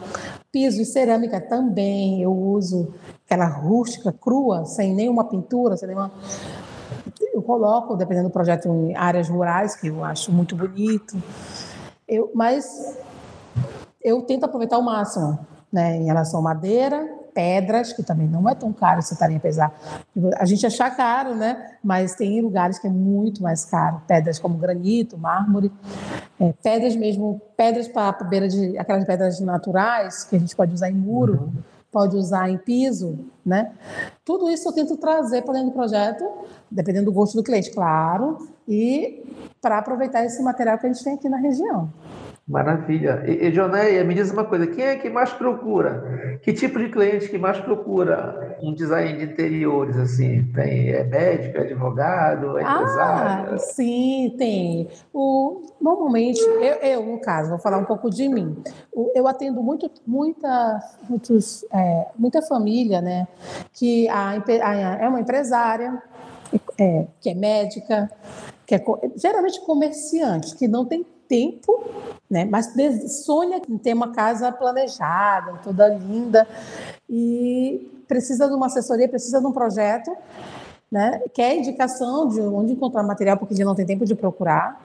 Piso 0.52 0.80
e 0.80 0.84
cerâmica 0.84 1.40
também, 1.40 2.23
eu 2.23 2.32
uso 2.32 2.94
aquela 3.26 3.46
rústica, 3.46 4.12
crua, 4.12 4.64
sem 4.64 4.94
nenhuma 4.94 5.25
pintura, 5.25 5.76
sem 5.76 5.88
nenhuma... 5.88 6.12
Eu 7.32 7.42
coloco, 7.42 7.96
dependendo 7.96 8.28
do 8.28 8.32
projeto, 8.32 8.68
em 8.68 8.94
áreas 8.94 9.28
rurais, 9.28 9.75
que 9.75 9.88
eu 9.88 10.04
acho 10.04 10.30
muito 10.30 10.54
bonito. 10.54 11.20
Eu, 12.06 12.30
mas 12.32 12.96
eu 14.00 14.23
tento 14.23 14.44
aproveitar 14.44 14.78
o 14.78 14.82
máximo, 14.82 15.38
né, 15.73 15.96
em 15.96 16.04
relação 16.04 16.38
à 16.38 16.42
madeira, 16.42 17.04
pedras, 17.34 17.92
que 17.92 18.02
também 18.02 18.28
não 18.28 18.48
é 18.48 18.54
tão 18.54 18.72
caro 18.72 19.02
você 19.02 19.14
estaria 19.14 19.40
pesar. 19.40 19.74
A 20.38 20.44
gente 20.44 20.64
achar 20.64 20.94
caro, 20.96 21.34
né? 21.34 21.72
Mas 21.82 22.14
tem 22.14 22.40
lugares 22.40 22.78
que 22.78 22.86
é 22.86 22.90
muito 22.90 23.42
mais 23.42 23.64
caro. 23.64 24.00
Pedras 24.06 24.38
como 24.38 24.56
granito, 24.56 25.18
mármore, 25.18 25.72
é, 26.40 26.54
pedras 26.62 26.94
mesmo, 26.94 27.40
pedras 27.56 27.88
para 27.88 28.12
beira 28.24 28.48
de 28.48 28.78
aquelas 28.78 29.04
pedras 29.04 29.40
naturais 29.40 30.24
que 30.24 30.36
a 30.36 30.38
gente 30.38 30.54
pode 30.54 30.72
usar 30.72 30.90
em 30.90 30.94
muro. 30.94 31.42
Uhum. 31.42 31.62
Pode 31.90 32.16
usar 32.16 32.50
em 32.50 32.58
piso, 32.58 33.20
né? 33.46 33.70
Tudo 34.24 34.50
isso 34.50 34.68
eu 34.68 34.72
tento 34.72 34.96
trazer 34.96 35.42
para 35.42 35.54
dentro 35.54 35.70
do 35.70 35.74
projeto, 35.74 36.24
dependendo 36.68 37.04
do 37.04 37.12
gosto 37.12 37.36
do 37.36 37.42
cliente, 37.42 37.70
claro, 37.70 38.48
e 38.66 39.22
para 39.62 39.78
aproveitar 39.78 40.24
esse 40.24 40.42
material 40.42 40.76
que 40.76 40.86
a 40.86 40.92
gente 40.92 41.04
tem 41.04 41.14
aqui 41.14 41.28
na 41.28 41.36
região. 41.36 41.88
Maravilha. 42.46 43.24
E, 43.26 43.46
e 43.46 43.54
Jonéia, 43.54 44.04
me 44.04 44.12
diz 44.14 44.30
uma 44.30 44.44
coisa, 44.44 44.66
quem 44.66 44.84
é 44.84 44.96
que 44.96 45.08
mais 45.08 45.32
procura? 45.32 46.38
Que 46.42 46.52
tipo 46.52 46.78
de 46.78 46.90
cliente 46.90 47.30
que 47.30 47.38
mais 47.38 47.58
procura 47.58 48.58
um 48.62 48.74
design 48.74 49.18
de 49.18 49.32
interiores, 49.32 49.96
assim? 49.96 50.44
Tem, 50.52 50.90
é 50.90 51.04
médico, 51.04 51.56
é 51.56 51.62
advogado, 51.62 52.58
é 52.58 52.64
ah, 52.64 52.74
empresário? 52.74 53.58
sim, 53.60 54.34
tem. 54.36 54.88
O, 55.10 55.62
normalmente, 55.80 56.38
eu, 56.40 56.74
eu, 56.82 57.06
no 57.06 57.18
caso, 57.18 57.48
vou 57.48 57.58
falar 57.58 57.78
um 57.78 57.86
pouco 57.86 58.10
de 58.10 58.28
mim. 58.28 58.62
Eu 59.14 59.26
atendo 59.26 59.62
muito, 59.62 59.90
muita, 60.06 60.80
muitos, 61.08 61.64
é, 61.72 62.08
muita 62.18 62.42
família, 62.42 63.00
né? 63.00 63.26
Que 63.72 64.06
a, 64.10 64.32
a, 64.32 64.74
é 65.00 65.08
uma 65.08 65.20
empresária, 65.20 66.02
é, 66.78 67.06
que 67.22 67.30
é 67.30 67.34
médica, 67.34 68.10
que 68.66 68.74
é 68.74 68.84
geralmente 69.16 69.64
comerciante, 69.64 70.54
que 70.56 70.68
não 70.68 70.84
tem 70.84 71.06
tempo, 71.28 71.85
né? 72.31 72.45
Mas 72.45 72.73
sonha 73.25 73.61
em 73.69 73.78
ter 73.78 73.95
uma 73.95 74.12
casa 74.12 74.50
planejada, 74.52 75.61
toda 75.62 75.88
linda 75.88 76.47
e 77.09 78.04
precisa 78.07 78.49
de 78.49 78.54
uma 78.54 78.66
assessoria, 78.66 79.09
precisa 79.09 79.40
de 79.40 79.47
um 79.47 79.52
projeto, 79.52 80.14
né? 80.90 81.23
Quer 81.33 81.57
indicação 81.57 82.28
de 82.28 82.40
onde 82.40 82.73
encontrar 82.73 83.02
material 83.02 83.37
porque 83.37 83.54
ele 83.54 83.64
não 83.64 83.75
tem 83.75 83.87
tempo 83.87 84.04
de 84.04 84.14
procurar. 84.14 84.81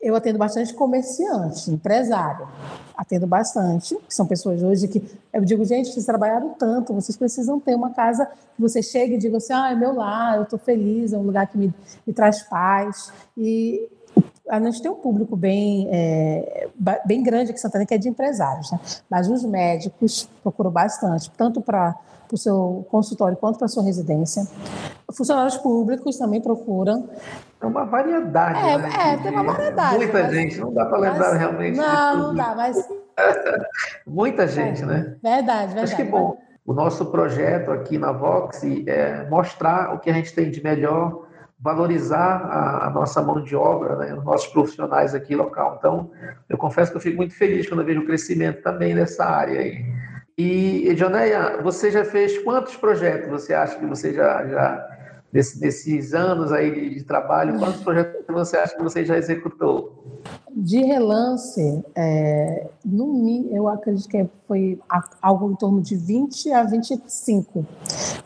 Eu 0.00 0.16
atendo 0.16 0.36
bastante 0.36 0.74
comerciante, 0.74 1.70
empresário. 1.70 2.48
Atendo 2.96 3.26
bastante, 3.26 3.96
são 4.08 4.26
pessoas 4.26 4.62
hoje 4.62 4.88
que 4.88 5.02
eu 5.32 5.44
digo, 5.44 5.64
gente, 5.64 5.90
vocês 5.90 6.04
trabalharam 6.04 6.54
tanto, 6.58 6.92
vocês 6.92 7.16
precisam 7.16 7.60
ter 7.60 7.74
uma 7.74 7.90
casa 7.90 8.26
que 8.26 8.60
você 8.60 8.82
chegue 8.82 9.14
e 9.14 9.18
diga 9.18 9.36
assim, 9.36 9.52
ah, 9.52 9.70
é 9.70 9.74
meu 9.74 9.94
lar, 9.94 10.36
eu 10.36 10.42
estou 10.42 10.58
feliz, 10.58 11.12
é 11.12 11.18
um 11.18 11.22
lugar 11.22 11.46
que 11.46 11.56
me, 11.56 11.72
me 12.06 12.12
traz 12.12 12.42
paz. 12.42 13.12
E 13.36 13.88
a 14.52 14.60
gente 14.60 14.82
tem 14.82 14.90
um 14.90 14.96
público 14.96 15.34
bem, 15.34 15.88
é, 15.90 16.68
bem 17.06 17.22
grande 17.22 17.50
aqui 17.50 17.58
em 17.58 17.62
Santana, 17.62 17.86
que 17.86 17.94
é 17.94 17.98
de 17.98 18.06
empresários, 18.06 18.70
né? 18.70 18.78
mas 19.08 19.26
os 19.26 19.42
médicos 19.44 20.28
procuram 20.42 20.70
bastante, 20.70 21.30
tanto 21.30 21.62
para 21.62 21.96
o 22.30 22.36
seu 22.36 22.86
consultório 22.90 23.34
quanto 23.36 23.56
para 23.56 23.64
a 23.64 23.68
sua 23.68 23.82
residência. 23.82 24.46
Funcionários 25.10 25.56
públicos 25.56 26.18
também 26.18 26.40
procuram. 26.40 27.08
É 27.62 27.64
uma 27.64 27.86
variedade. 27.86 28.58
É, 28.58 28.76
né? 28.76 28.90
é 29.12 29.16
tem 29.16 29.32
uma 29.32 29.42
variedade. 29.42 29.96
Muita 29.96 30.22
mas, 30.22 30.32
gente, 30.32 30.58
não 30.58 30.74
dá 30.74 30.84
para 30.84 30.98
lembrar 30.98 31.30
mas, 31.30 31.38
realmente. 31.38 31.76
Não, 31.78 32.18
não 32.18 32.34
dá, 32.34 32.54
mas. 32.54 32.88
Muita 34.06 34.46
gente, 34.46 34.82
é, 34.82 34.86
né? 34.86 35.16
Verdade, 35.22 35.74
verdade. 35.74 35.80
Acho 35.80 35.96
que 35.96 36.04
bom. 36.04 36.36
O 36.64 36.74
nosso 36.74 37.06
projeto 37.06 37.70
aqui 37.70 37.96
na 37.96 38.12
Vox 38.12 38.62
é 38.86 39.26
mostrar 39.28 39.94
o 39.94 39.98
que 39.98 40.10
a 40.10 40.12
gente 40.12 40.34
tem 40.34 40.50
de 40.50 40.62
melhor 40.62 41.21
valorizar 41.62 42.18
a, 42.18 42.86
a, 42.88 42.90
nossa 42.90 43.22
mão 43.22 43.40
de 43.40 43.54
obra, 43.54 43.96
né, 43.96 44.14
os 44.14 44.24
nossos 44.24 44.48
profissionais 44.48 45.14
aqui 45.14 45.34
local. 45.36 45.76
Então, 45.78 46.10
eu 46.48 46.58
confesso 46.58 46.90
que 46.90 46.96
eu 46.96 47.00
fico 47.00 47.16
muito 47.16 47.34
feliz 47.34 47.68
quando 47.68 47.80
eu 47.80 47.86
vejo 47.86 48.00
o 48.00 48.06
crescimento 48.06 48.62
também 48.62 48.94
nessa 48.94 49.24
área 49.24 49.60
aí. 49.60 49.84
E, 50.36 50.88
Edioneia, 50.88 51.60
você 51.62 51.90
já 51.90 52.04
fez 52.04 52.36
quantos 52.38 52.76
projetos 52.76 53.30
você 53.30 53.54
acha 53.54 53.78
que 53.78 53.86
você 53.86 54.12
já, 54.12 54.44
já 54.46 54.92
desse, 55.32 55.60
desses 55.60 56.12
anos 56.14 56.52
aí 56.52 56.70
de, 56.70 56.94
de, 56.96 57.04
trabalho, 57.04 57.58
quantos 57.58 57.80
projetos 57.82 58.24
você 58.28 58.56
acha 58.56 58.76
que 58.76 58.82
você 58.82 59.04
já 59.04 59.16
executou? 59.16 60.20
De 60.50 60.82
relance, 60.82 61.82
é, 61.94 62.66
no, 62.84 63.48
eu 63.52 63.68
acredito 63.68 64.08
que 64.08 64.28
foi 64.48 64.80
algo 65.20 65.52
em 65.52 65.54
torno 65.54 65.80
de 65.80 65.96
20 65.96 66.52
a 66.52 66.64
25. 66.64 67.66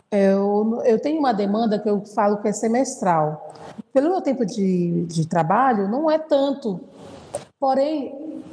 Eu, 0.09 0.81
eu 0.85 0.99
tenho 0.99 1.19
uma 1.19 1.33
demanda 1.33 1.77
que 1.77 1.89
eu 1.89 2.05
falo 2.05 2.37
que 2.37 2.47
é 2.47 2.53
semestral. 2.53 3.53
Pelo 3.91 4.09
meu 4.09 4.21
tempo 4.21 4.45
de, 4.45 5.05
de 5.05 5.27
trabalho, 5.27 5.89
não 5.89 6.09
é 6.09 6.17
tanto. 6.17 6.79
Porém, 7.59 8.43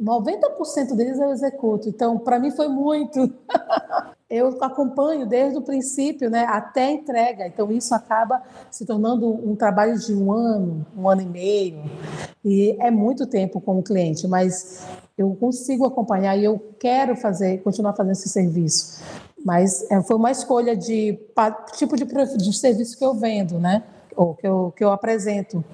90% 0.00 0.94
deles 0.94 1.18
eu 1.18 1.30
executo. 1.30 1.88
Então, 1.88 2.18
para 2.18 2.38
mim 2.38 2.50
foi 2.50 2.68
muito. 2.68 3.32
eu 4.30 4.56
acompanho 4.62 5.26
desde 5.26 5.58
o 5.58 5.62
princípio 5.62 6.30
né, 6.30 6.44
até 6.44 6.84
a 6.84 6.90
entrega. 6.92 7.46
Então, 7.46 7.72
isso 7.72 7.92
acaba 7.94 8.42
se 8.70 8.86
tornando 8.86 9.28
um 9.28 9.56
trabalho 9.56 9.98
de 9.98 10.14
um 10.14 10.32
ano, 10.32 10.86
um 10.96 11.08
ano 11.08 11.22
e 11.22 11.26
meio. 11.26 11.82
E 12.44 12.76
é 12.80 12.90
muito 12.90 13.26
tempo 13.26 13.60
com 13.60 13.78
o 13.78 13.82
cliente, 13.82 14.28
mas 14.28 14.86
eu 15.18 15.36
consigo 15.38 15.84
acompanhar 15.84 16.36
e 16.36 16.44
eu 16.44 16.58
quero 16.78 17.16
fazer, 17.16 17.58
continuar 17.62 17.94
fazendo 17.94 18.12
esse 18.12 18.28
serviço. 18.28 19.02
Mas 19.44 19.88
é, 19.90 20.02
foi 20.02 20.16
uma 20.16 20.30
escolha 20.30 20.76
de 20.76 21.18
tipo 21.76 21.96
de, 21.96 22.04
de 22.04 22.52
serviço 22.52 22.98
que 22.98 23.04
eu 23.04 23.14
vendo, 23.14 23.58
né? 23.58 23.82
Ou 24.16 24.34
que 24.34 24.46
eu, 24.46 24.72
que 24.76 24.84
eu 24.84 24.92
apresento, 24.92 25.64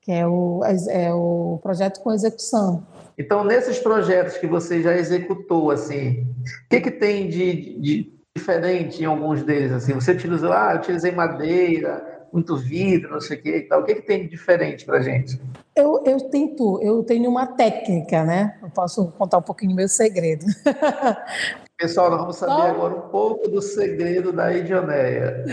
que 0.00 0.12
é 0.12 0.26
o, 0.26 0.60
é 0.88 1.12
o 1.12 1.58
projeto 1.62 2.00
com 2.00 2.12
execução. 2.12 2.86
Então, 3.16 3.44
nesses 3.44 3.78
projetos 3.78 4.36
que 4.38 4.46
você 4.46 4.82
já 4.82 4.94
executou, 4.96 5.70
assim, 5.70 6.26
o 6.66 6.68
que, 6.68 6.80
que 6.80 6.90
tem 6.90 7.28
de, 7.28 7.78
de 7.80 8.12
diferente 8.36 9.02
em 9.02 9.06
alguns 9.06 9.42
deles? 9.42 9.72
Assim, 9.72 9.94
você 9.94 10.12
utilizou, 10.12 10.52
ah, 10.52 10.72
eu 10.72 10.78
utilizei 10.78 11.12
madeira, 11.12 12.14
muito 12.32 12.56
vidro, 12.56 13.12
não 13.12 13.20
sei 13.20 13.38
o 13.38 13.42
que 13.42 13.56
e 13.56 13.62
tal. 13.62 13.80
O 13.80 13.84
que, 13.84 13.94
que 13.94 14.02
tem 14.02 14.22
de 14.22 14.28
diferente 14.28 14.84
para 14.84 15.00
gente? 15.00 15.40
Eu, 15.76 16.02
eu 16.04 16.20
tento, 16.28 16.80
eu 16.82 17.04
tenho 17.04 17.30
uma 17.30 17.46
técnica, 17.46 18.24
né? 18.24 18.58
Eu 18.60 18.70
posso 18.70 19.06
contar 19.12 19.38
um 19.38 19.42
pouquinho 19.42 19.70
do 19.70 19.76
meu 19.76 19.88
segredo. 19.88 20.44
Pessoal, 21.78 22.10
nós 22.10 22.20
vamos 22.20 22.36
saber 22.36 22.70
agora 22.70 22.94
um 22.94 23.08
pouco 23.08 23.48
do 23.48 23.60
segredo 23.60 24.32
da 24.32 24.52
Idioneia. 24.52 25.44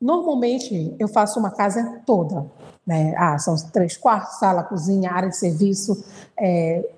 Normalmente, 0.00 0.94
eu 0.98 1.08
faço 1.08 1.40
uma 1.40 1.50
casa 1.50 2.00
toda. 2.06 2.46
Né? 2.86 3.14
Ah, 3.16 3.36
são 3.38 3.54
três 3.72 3.96
quartos, 3.96 4.38
sala, 4.38 4.62
cozinha, 4.62 5.10
área 5.10 5.28
de 5.28 5.36
serviço, 5.36 6.04
é, 6.38 6.88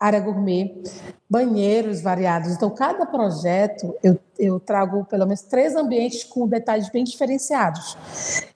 área 0.00 0.18
gourmet, 0.18 0.82
banheiros 1.28 2.00
variados. 2.00 2.50
Então, 2.52 2.70
cada 2.70 3.04
projeto 3.04 3.94
eu, 4.02 4.18
eu 4.38 4.58
trago 4.58 5.04
pelo 5.04 5.26
menos 5.26 5.42
três 5.42 5.76
ambientes 5.76 6.24
com 6.24 6.48
detalhes 6.48 6.88
bem 6.88 7.04
diferenciados. 7.04 7.96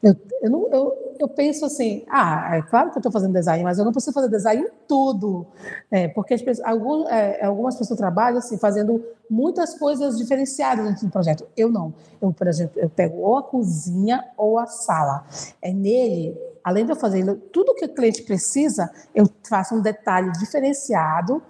Eu, 0.03 0.17
eu, 0.41 0.51
não, 0.51 0.69
eu, 0.73 1.17
eu 1.21 1.29
penso 1.29 1.67
assim, 1.67 2.03
ah, 2.09 2.57
é 2.57 2.63
claro 2.63 2.91
que 2.91 2.97
eu 2.97 3.01
estou 3.01 3.13
fazendo 3.13 3.35
design, 3.35 3.63
mas 3.63 3.79
eu 3.79 3.85
não 3.85 3.93
preciso 3.93 4.15
fazer 4.15 4.31
design 4.31 4.63
em 4.63 4.71
tudo, 4.89 5.47
né? 5.91 6.09
porque 6.09 6.33
as 6.33 6.41
pessoas, 6.41 6.67
algum, 6.67 7.07
é, 7.09 7.45
algumas 7.45 7.77
pessoas 7.77 7.99
trabalham 7.99 8.39
assim, 8.39 8.57
fazendo 8.57 9.05
muitas 9.29 9.75
coisas 9.75 10.17
diferenciadas 10.17 10.87
dentro 10.87 11.07
do 11.07 11.13
projeto. 11.13 11.47
Eu 11.55 11.71
não. 11.71 11.93
Eu, 12.23 12.33
por 12.33 12.47
exemplo, 12.47 12.81
eu 12.81 12.89
pego 12.89 13.19
ou 13.19 13.37
a 13.37 13.43
cozinha 13.43 14.25
ou 14.37 14.59
a 14.59 14.67
sala. 14.67 15.27
É 15.61 15.73
nele 15.73 16.35
além 16.65 16.87
de 16.87 16.93
eu 16.93 16.97
fazer 16.97 17.25
tudo 17.53 17.75
que 17.75 17.85
o 17.85 17.95
cliente 17.95 18.23
precisa, 18.23 18.91
eu 19.15 19.29
faço 19.47 19.75
um 19.75 19.83
detalhe 19.83 20.33
diferenciado, 20.33 21.43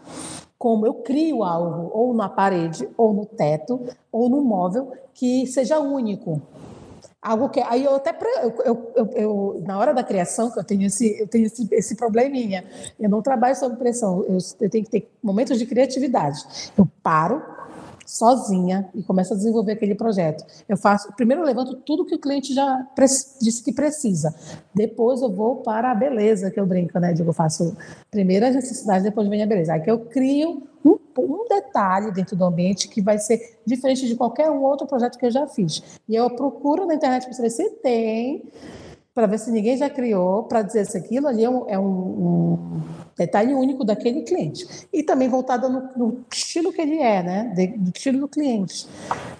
como 0.58 0.86
eu 0.86 0.94
crio 0.94 1.44
algo 1.44 1.90
ou 1.92 2.12
na 2.12 2.28
parede, 2.28 2.88
ou 2.96 3.14
no 3.14 3.24
teto, 3.24 3.80
ou 4.10 4.28
no 4.28 4.42
móvel 4.42 4.92
que 5.14 5.46
seja 5.46 5.78
único. 5.78 6.42
Algo 7.22 7.48
que 7.48 7.60
aí 7.60 7.84
eu 7.84 7.94
até 7.94 8.14
eu, 8.42 8.92
eu, 8.94 9.10
eu, 9.14 9.62
na 9.66 9.78
hora 9.78 9.94
da 9.94 10.02
criação 10.02 10.50
que 10.50 10.58
eu 10.58 10.64
tenho 10.64 10.82
esse 10.82 11.18
eu 11.18 11.26
tenho 11.26 11.46
esse, 11.46 11.66
esse 11.72 11.96
probleminha. 11.96 12.64
Eu 13.00 13.08
não 13.08 13.22
trabalho 13.22 13.56
sob 13.56 13.76
pressão. 13.76 14.22
Eu, 14.28 14.38
eu 14.60 14.68
tenho 14.68 14.84
que 14.84 14.90
ter 14.90 15.10
momentos 15.22 15.58
de 15.58 15.64
criatividade. 15.64 16.44
Eu 16.76 16.86
paro, 17.02 17.42
sozinha 18.06 18.88
e 18.94 19.02
começo 19.02 19.32
a 19.32 19.36
desenvolver 19.36 19.72
aquele 19.72 19.94
projeto. 19.94 20.44
Eu 20.68 20.76
faço, 20.76 21.12
primeiro 21.14 21.42
eu 21.42 21.46
levanto 21.46 21.76
tudo 21.76 22.04
que 22.04 22.14
o 22.14 22.18
cliente 22.18 22.54
já 22.54 22.86
disse 23.40 23.62
que 23.62 23.72
precisa. 23.72 24.34
Depois 24.74 25.22
eu 25.22 25.30
vou 25.30 25.56
para 25.56 25.90
a 25.90 25.94
beleza 25.94 26.50
que 26.50 26.58
eu 26.58 26.66
brinco, 26.66 26.98
né? 26.98 27.12
Digo, 27.12 27.30
eu 27.30 27.34
faço 27.34 27.76
primeiro 28.10 28.46
as 28.46 28.54
necessidades, 28.54 29.02
depois 29.02 29.28
vem 29.28 29.42
a 29.42 29.46
beleza. 29.46 29.74
Aí 29.74 29.80
que 29.80 29.90
eu 29.90 30.00
crio 30.00 30.62
um, 30.84 30.98
um, 31.18 31.48
detalhe 31.48 32.12
dentro 32.12 32.36
do 32.36 32.44
ambiente 32.44 32.88
que 32.88 33.00
vai 33.00 33.18
ser 33.18 33.58
diferente 33.66 34.06
de 34.06 34.14
qualquer 34.14 34.50
outro 34.50 34.86
projeto 34.86 35.18
que 35.18 35.26
eu 35.26 35.30
já 35.30 35.46
fiz. 35.46 35.82
E 36.08 36.14
eu 36.14 36.28
procuro 36.30 36.86
na 36.86 36.94
internet 36.94 37.24
para 37.24 37.32
saber 37.32 37.50
se 37.50 37.70
tem, 37.70 38.44
para 39.14 39.28
ver 39.28 39.38
se 39.38 39.50
ninguém 39.50 39.76
já 39.76 39.88
criou, 39.88 40.42
para 40.42 40.60
dizer 40.60 40.84
se 40.86 40.98
aquilo 40.98 41.28
ali 41.28 41.44
é 41.44 41.48
um, 41.48 41.68
é 41.68 41.78
um, 41.78 42.80
detalhe 43.16 43.54
único 43.54 43.84
daquele 43.84 44.22
cliente. 44.22 44.66
E 44.92 45.04
também 45.04 45.28
voltada 45.28 45.68
no, 45.68 45.88
no, 45.96 46.24
estilo 46.32 46.72
que 46.72 46.82
ele 46.82 46.98
é, 46.98 47.22
né? 47.22 47.52
De, 47.54 47.68
do 47.68 47.92
estilo 47.94 48.18
do 48.18 48.28
cliente. 48.28 48.88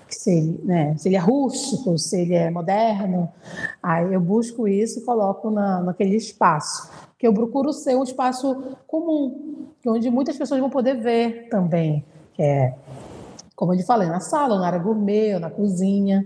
Se 0.09 0.31
ele, 0.31 0.61
né? 0.62 0.97
se 0.97 1.09
ele 1.09 1.16
é 1.16 1.19
rústico, 1.19 1.99
se 1.99 2.21
ele 2.21 2.35
é 2.35 2.50
moderno. 2.50 3.28
Aí 3.83 4.14
eu 4.14 4.21
busco 4.21 4.69
isso 4.69 5.00
e 5.00 5.02
coloco 5.02 5.50
na, 5.50 5.81
naquele 5.81 6.14
espaço. 6.14 6.88
Que 7.19 7.26
eu 7.26 7.35
procuro 7.35 7.73
ser 7.73 7.97
um 7.97 8.04
espaço 8.04 8.76
comum, 8.87 9.66
onde 9.85 10.09
muitas 10.09 10.37
pessoas 10.37 10.61
vão 10.61 10.71
poder 10.71 11.00
ver 11.00 11.49
também. 11.49 12.04
Que 12.35 12.43
é, 12.45 12.75
como 13.57 13.73
eu 13.73 13.78
te 13.78 13.85
falei, 13.85 14.07
na 14.07 14.21
sala, 14.21 14.57
na 14.57 14.69
área 14.69 14.78
gourmet, 14.78 15.37
na 15.40 15.50
cozinha 15.50 16.25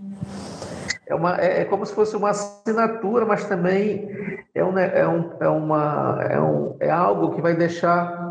é, 1.08 1.14
uma, 1.14 1.40
é, 1.40 1.62
é, 1.62 1.64
como 1.64 1.84
se 1.86 1.94
fosse 1.94 2.14
uma 2.16 2.30
assinatura, 2.30 3.24
mas 3.24 3.44
também 3.46 4.08
é, 4.54 4.62
um, 4.62 4.78
é, 4.78 5.08
um, 5.08 5.32
é, 5.40 5.48
uma, 5.48 6.18
é, 6.30 6.40
um, 6.40 6.76
é 6.80 6.90
algo 6.90 7.34
que 7.34 7.40
vai 7.40 7.54
deixar 7.54 8.28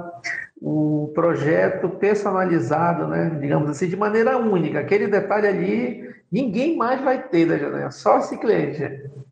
o 0.62 1.12
projeto 1.14 1.90
personalizado, 1.90 3.08
né? 3.08 3.36
digamos 3.40 3.70
assim, 3.70 3.88
de 3.88 3.96
maneira 3.96 4.38
única. 4.38 4.80
Aquele 4.80 5.08
detalhe 5.08 5.48
ali, 5.48 6.16
ninguém 6.32 6.78
mais 6.78 7.02
vai 7.02 7.22
ter 7.22 7.48
da 7.48 7.58
janela, 7.58 7.92
só 7.92 8.20
esse 8.20 8.38
cliente. 8.38 8.84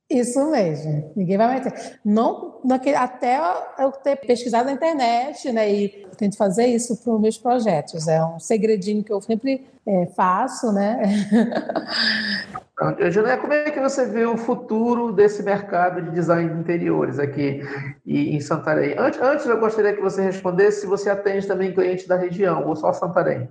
Isso 0.10 0.52
mesmo, 0.52 1.12
ninguém 1.16 1.36
vai 1.36 1.62
ter. 1.62 2.00
Não, 2.06 2.60
naquele, 2.64 2.96
até 2.96 3.40
eu 3.80 3.92
ter 3.92 4.16
pesquisado 4.18 4.66
na 4.66 4.74
internet, 4.74 5.52
né? 5.52 5.72
E 5.72 6.08
tento 6.16 6.38
fazer 6.38 6.68
isso 6.68 6.96
para 6.98 7.14
os 7.14 7.22
meus 7.22 7.38
projetos. 7.40 8.08
É 8.08 8.24
um 8.24 8.40
segredinho 8.40 9.04
que 9.04 9.12
eu 9.12 9.20
sempre 9.20 9.66
é, 9.86 10.06
faço, 10.16 10.72
né? 10.72 11.02
Juliana, 13.10 13.38
como 13.38 13.54
é 13.54 13.72
que 13.72 13.80
você 13.80 14.06
vê 14.06 14.26
o 14.26 14.38
futuro 14.38 15.12
desse 15.12 15.42
mercado 15.42 16.02
de 16.02 16.12
design 16.12 16.54
de 16.54 16.60
interiores 16.60 17.18
aqui 17.18 17.62
em 18.06 18.40
Santarém? 18.42 18.96
Antes, 19.00 19.20
antes 19.22 19.46
eu 19.46 19.60
gostaria 19.60 19.94
que 19.94 20.02
você 20.02 20.22
respondesse 20.22 20.82
se 20.82 20.88
você 20.88 21.10
atende 21.10 21.48
também 21.48 21.74
clientes 21.74 22.06
da 22.06 22.18
região 22.18 22.68
ou 22.68 22.76
só 22.76 22.92
Santarém. 22.92 23.48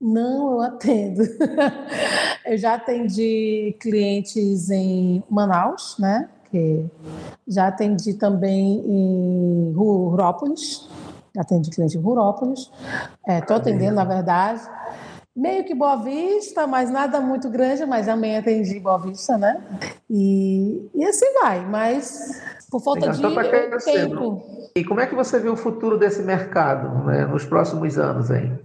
Não, 0.00 0.52
eu 0.52 0.60
atendo. 0.60 1.22
eu 2.44 2.58
já 2.58 2.74
atendi 2.74 3.76
clientes 3.80 4.70
em 4.70 5.22
Manaus, 5.30 5.96
né? 5.98 6.28
Que 6.50 6.84
já 7.48 7.68
atendi 7.68 8.14
também 8.14 8.82
em 8.86 9.72
Rurópolis, 9.72 10.88
atendi 11.36 11.70
cliente 11.70 11.96
em 11.96 12.00
Rurópolis. 12.00 12.70
Estou 13.26 13.56
é, 13.56 13.60
atendendo, 13.60 13.94
na 13.94 14.04
verdade. 14.04 14.60
Meio 15.34 15.64
que 15.64 15.74
Boa 15.74 15.96
Vista, 15.96 16.66
mas 16.66 16.90
nada 16.90 17.20
muito 17.20 17.50
grande, 17.50 17.84
mas 17.84 18.06
também 18.06 18.38
atendi 18.38 18.78
Boa 18.80 18.98
Vista, 18.98 19.36
né? 19.36 19.62
E, 20.08 20.88
e 20.94 21.04
assim 21.04 21.32
vai, 21.40 21.64
mas 21.66 22.42
por 22.70 22.80
falta 22.80 23.10
Legal, 23.10 23.30
de 23.30 23.84
tempo. 23.84 24.42
E 24.74 24.84
como 24.84 25.00
é 25.00 25.06
que 25.06 25.14
você 25.14 25.38
vê 25.38 25.48
o 25.48 25.56
futuro 25.56 25.98
desse 25.98 26.22
mercado 26.22 27.04
né, 27.04 27.24
nos 27.26 27.44
próximos 27.44 27.98
anos, 27.98 28.30
hein? 28.30 28.58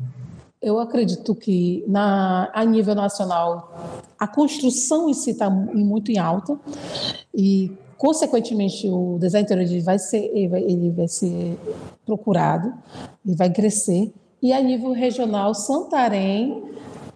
Eu 0.61 0.79
acredito 0.79 1.33
que 1.33 1.83
na, 1.87 2.51
a 2.53 2.63
nível 2.63 2.93
nacional 2.93 3.73
a 4.19 4.27
construção 4.27 5.09
em 5.09 5.13
si 5.13 5.31
está 5.31 5.49
muito 5.49 6.11
em 6.11 6.19
alta 6.19 6.59
e 7.33 7.71
consequentemente 7.97 8.87
o 8.87 9.17
design 9.19 9.43
interior 9.43 9.83
vai 9.83 9.97
ser 9.97 10.31
ele 10.35 10.47
vai, 10.47 10.91
vai 10.91 11.07
ser 11.07 11.57
procurado 12.05 12.73
e 13.25 13.35
vai 13.35 13.49
crescer. 13.49 14.13
E 14.41 14.53
a 14.53 14.61
nível 14.61 14.91
regional 14.91 15.53
Santarém 15.55 16.63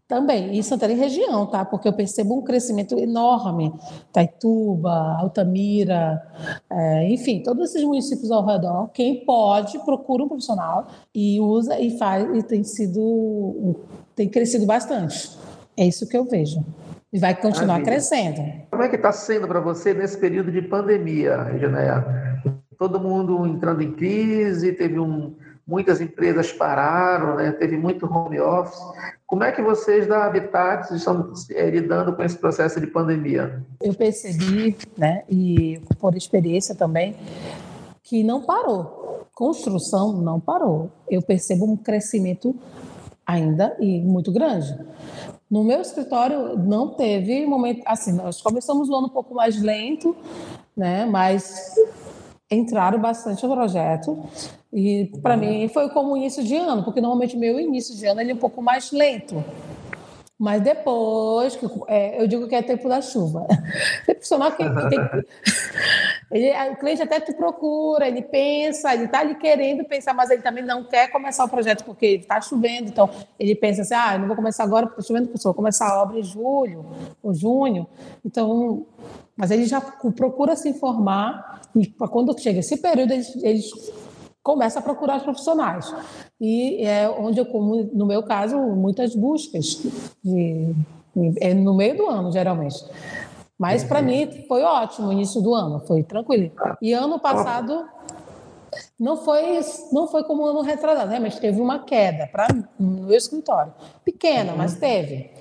também, 0.07 0.55
e 0.57 0.63
Santarém 0.63 0.95
região, 0.95 1.47
tá? 1.47 1.65
Porque 1.65 1.87
eu 1.87 1.93
percebo 1.93 2.37
um 2.37 2.43
crescimento 2.43 2.97
enorme. 2.97 3.73
Taituba, 4.13 5.17
Altamira, 5.19 6.21
é, 6.69 7.09
enfim, 7.09 7.41
todos 7.41 7.69
esses 7.69 7.83
municípios 7.83 8.29
ao 8.29 8.45
redor. 8.45 8.89
Quem 8.89 9.25
pode, 9.25 9.79
procura 9.79 10.23
um 10.23 10.27
profissional 10.27 10.87
e 11.13 11.39
usa 11.39 11.79
e 11.79 11.97
faz, 11.97 12.27
e 12.37 12.43
tem 12.43 12.63
sido, 12.63 13.75
tem 14.15 14.29
crescido 14.29 14.65
bastante. 14.65 15.31
É 15.75 15.85
isso 15.85 16.07
que 16.07 16.15
eu 16.15 16.25
vejo. 16.25 16.63
E 17.11 17.17
vai 17.17 17.33
continuar 17.33 17.79
Maravilha. 17.79 17.93
crescendo. 17.93 18.41
Como 18.69 18.83
é 18.83 18.89
que 18.89 18.97
está 18.97 19.11
sendo 19.11 19.47
para 19.47 19.59
você 19.59 19.93
nesse 19.93 20.17
período 20.17 20.51
de 20.51 20.61
pandemia, 20.61 21.43
Regineia? 21.43 22.41
Todo 22.77 22.99
mundo 22.99 23.45
entrando 23.47 23.81
em 23.81 23.93
crise, 23.93 24.73
teve 24.73 24.99
um, 24.99 25.33
muitas 25.65 25.99
empresas 25.99 26.51
pararam, 26.51 27.37
né? 27.37 27.51
teve 27.53 27.77
muito 27.77 28.05
home 28.05 28.39
office. 28.39 28.79
Como 29.35 29.43
é 29.43 29.51
que 29.51 29.61
vocês 29.61 30.07
da 30.07 30.23
Habitat 30.23 30.95
estão 30.95 31.33
é, 31.51 31.69
lidando 31.69 32.15
com 32.15 32.23
esse 32.23 32.37
processo 32.37 32.79
de 32.79 32.87
pandemia? 32.87 33.61
Eu 33.81 33.93
percebi, 33.93 34.77
né, 34.97 35.25
e 35.29 35.77
por 35.99 36.15
experiência 36.15 36.73
também, 36.73 37.17
que 38.01 38.23
não 38.23 38.43
parou. 38.43 39.27
Construção 39.33 40.13
não 40.21 40.39
parou. 40.39 40.89
Eu 41.09 41.21
percebo 41.21 41.69
um 41.69 41.75
crescimento 41.75 42.55
ainda 43.27 43.75
e 43.77 43.99
muito 43.99 44.31
grande. 44.31 44.73
No 45.51 45.65
meu 45.65 45.81
escritório 45.81 46.57
não 46.57 46.95
teve 46.95 47.45
momento 47.45 47.81
assim, 47.85 48.13
nós 48.13 48.41
começamos 48.41 48.87
o 48.87 48.95
ano 48.95 49.07
um 49.07 49.13
pouco 49.13 49.35
mais 49.35 49.61
lento, 49.61 50.15
né, 50.77 51.05
mas 51.05 51.75
entraram 52.49 53.01
bastante 53.01 53.45
no 53.45 53.53
projeto 53.53 54.17
e 54.75 55.09
para 55.21 55.37
mim 55.37 55.69
foi 55.69 55.87
como 55.89 56.17
início 56.17 56.43
de 56.43 56.53
ano, 56.57 56.83
porque 56.83 56.99
normalmente 56.99 57.37
meu 57.37 57.57
início 57.57 57.95
de 57.95 58.05
ano 58.05 58.19
ele 58.19 58.31
é 58.31 58.35
um 58.35 58.37
pouco 58.37 58.61
mais 58.61 58.91
lento. 58.91 59.41
Mas 60.37 60.61
depois, 60.61 61.55
que, 61.55 61.65
é, 61.87 62.21
eu 62.21 62.27
digo 62.27 62.45
que 62.45 62.55
é 62.55 62.61
tempo 62.61 62.89
da 62.89 63.01
chuva. 63.01 63.47
Tem 64.05 64.13
profissional 64.13 64.51
que, 64.51 64.57
que 64.57 64.89
tem, 64.89 64.99
ele, 66.29 66.71
o 66.73 66.75
cliente 66.75 67.01
até 67.01 67.21
te 67.21 67.31
procura, 67.31 68.05
ele 68.05 68.21
pensa, 68.21 68.93
ele 68.93 69.05
está 69.05 69.21
ali 69.21 69.35
querendo 69.35 69.85
pensar, 69.85 70.13
mas 70.13 70.29
ele 70.29 70.41
também 70.41 70.61
não 70.61 70.83
quer 70.83 71.09
começar 71.09 71.45
o 71.45 71.49
projeto 71.49 71.85
porque 71.85 72.07
está 72.07 72.41
chovendo. 72.41 72.89
Então, 72.89 73.09
ele 73.39 73.55
pensa 73.55 73.83
assim: 73.83 73.93
ah, 73.93 74.15
eu 74.15 74.19
não 74.19 74.27
vou 74.27 74.35
começar 74.35 74.65
agora 74.65 74.87
porque 74.87 74.99
está 74.99 75.07
chovendo, 75.07 75.29
porque 75.29 75.39
eu 75.39 75.53
vou 75.53 75.53
começar 75.53 75.87
a 75.87 76.01
obra 76.01 76.19
em 76.19 76.23
julho 76.23 76.85
ou 77.23 77.33
junho. 77.33 77.87
Então, 78.25 78.85
mas 79.37 79.51
ele 79.51 79.65
já 79.65 79.79
procura 79.79 80.53
se 80.57 80.67
informar 80.67 81.61
e 81.73 81.87
quando 81.87 82.37
chega 82.37 82.59
esse 82.59 82.75
período, 82.75 83.13
eles, 83.13 83.35
eles 83.41 83.71
começam 84.45 84.79
a 84.79 84.83
procurar 84.83 85.17
os 85.17 85.23
profissionais. 85.23 85.91
E 86.39 86.85
é 86.85 87.09
onde 87.09 87.39
eu, 87.39 87.45
no 87.91 88.05
meu 88.05 88.21
caso, 88.21 88.55
muitas 88.57 89.15
buscas 89.15 89.81
de, 90.23 90.75
é 91.41 91.51
no 91.55 91.73
meio 91.73 91.97
do 91.97 92.07
ano, 92.07 92.31
geralmente. 92.31 92.85
Mas 93.57 93.83
para 93.83 94.03
mim 94.03 94.45
foi 94.47 94.61
ótimo 94.61 95.07
o 95.07 95.13
início 95.13 95.41
do 95.41 95.55
ano, 95.55 95.79
foi 95.87 96.03
tranquilo. 96.03 96.51
E 96.79 96.93
ano 96.93 97.19
passado 97.19 97.87
não 98.99 99.17
foi 99.17 99.59
não 99.91 100.07
foi 100.07 100.23
como 100.23 100.45
ano 100.45 100.61
retrasado, 100.61 101.09
né? 101.09 101.19
Mas 101.19 101.39
teve 101.39 101.59
uma 101.59 101.79
queda 101.79 102.27
para 102.27 102.47
no 102.79 103.07
meu 103.07 103.17
escritório, 103.17 103.73
pequena, 104.03 104.53
mas 104.55 104.73
uhum. 104.73 104.79
teve. 104.79 105.31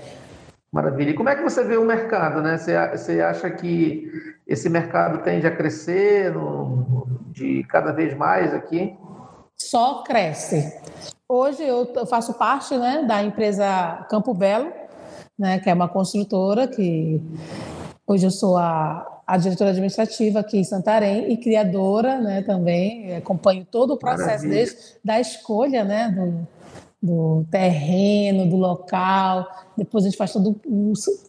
Maravilha. 0.73 1.11
E 1.11 1.15
como 1.15 1.29
é 1.29 1.37
que 1.37 1.43
você 1.43 1.63
vê 1.63 1.77
o 1.77 1.85
mercado, 1.85 2.41
né? 2.41 2.57
Você, 2.57 2.89
você 2.89 3.21
acha 3.21 3.51
que 3.51 4.11
esse 4.47 4.69
mercado 4.71 5.23
tende 5.23 5.47
a 5.47 5.55
crescer 5.55 6.33
no, 6.33 7.07
de 7.35 7.65
cada 7.65 7.93
vez 7.93 8.17
mais 8.17 8.55
aqui? 8.55 8.97
Só 9.59 10.03
cresce. 10.03 10.73
Hoje 11.29 11.63
eu 11.63 12.07
faço 12.07 12.35
parte 12.35 12.77
né, 12.77 13.03
da 13.03 13.23
empresa 13.23 14.07
Campo 14.11 14.35
Belo, 14.35 14.71
né, 15.39 15.59
que 15.59 15.71
é 15.71 15.75
uma 15.75 15.89
construtora 15.89 16.69
que 16.69 17.21
hoje 18.07 18.27
eu 18.27 18.31
sou 18.31 18.57
a, 18.57 19.23
a 19.27 19.37
diretora 19.37 19.71
administrativa 19.71 20.41
aqui 20.41 20.59
em 20.59 20.65
Santarém 20.65 21.33
e 21.33 21.37
criadora 21.37 22.21
né, 22.21 22.43
também. 22.43 23.17
Acompanho 23.17 23.67
todo 23.69 23.95
o 23.95 23.97
processo 23.97 24.27
Maravilha. 24.27 24.55
desde 24.55 24.77
da 25.03 25.19
escolha 25.19 25.85
né, 25.85 26.11
do, 26.11 26.47
do 27.03 27.47
terreno, 27.51 28.49
do 28.49 28.57
local. 28.57 29.47
Depois 29.77 30.05
a 30.05 30.09
gente 30.09 30.19
faz 30.19 30.33
todo, 30.33 30.55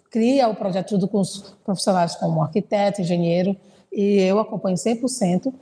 cria 0.09 0.47
o 0.47 0.55
projeto 0.55 0.89
tudo 0.89 1.07
com 1.07 1.19
os 1.19 1.55
profissionais 1.63 2.15
como 2.15 2.41
arquiteto, 2.41 3.01
engenheiro, 3.01 3.55
e 3.91 4.19
eu 4.21 4.39
acompanho 4.39 4.75
100%. 4.75 5.53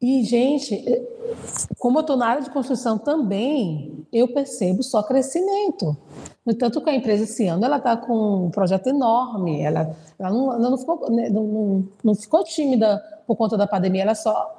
E, 0.00 0.24
gente, 0.24 0.82
como 1.78 1.98
eu 1.98 2.00
estou 2.00 2.16
na 2.16 2.26
área 2.26 2.42
de 2.42 2.50
construção 2.50 2.96
também, 2.96 4.06
eu 4.12 4.28
percebo 4.32 4.82
só 4.82 5.02
crescimento. 5.02 5.96
No 6.44 6.54
tanto 6.54 6.80
que 6.80 6.88
a 6.88 6.94
empresa 6.94 7.24
esse 7.24 7.46
ano 7.46 7.64
ela 7.64 7.76
está 7.76 7.96
com 7.96 8.46
um 8.46 8.50
projeto 8.50 8.88
enorme, 8.88 9.60
ela, 9.60 9.94
ela, 10.18 10.30
não, 10.30 10.52
ela 10.52 10.70
não, 10.70 10.78
ficou, 10.78 11.10
né, 11.10 11.28
não, 11.28 11.86
não, 12.02 12.14
ficou 12.14 12.42
tímida 12.42 12.98
por 13.26 13.36
conta 13.36 13.58
da 13.58 13.66
pandemia, 13.66 14.02
ela 14.02 14.14
só 14.14 14.56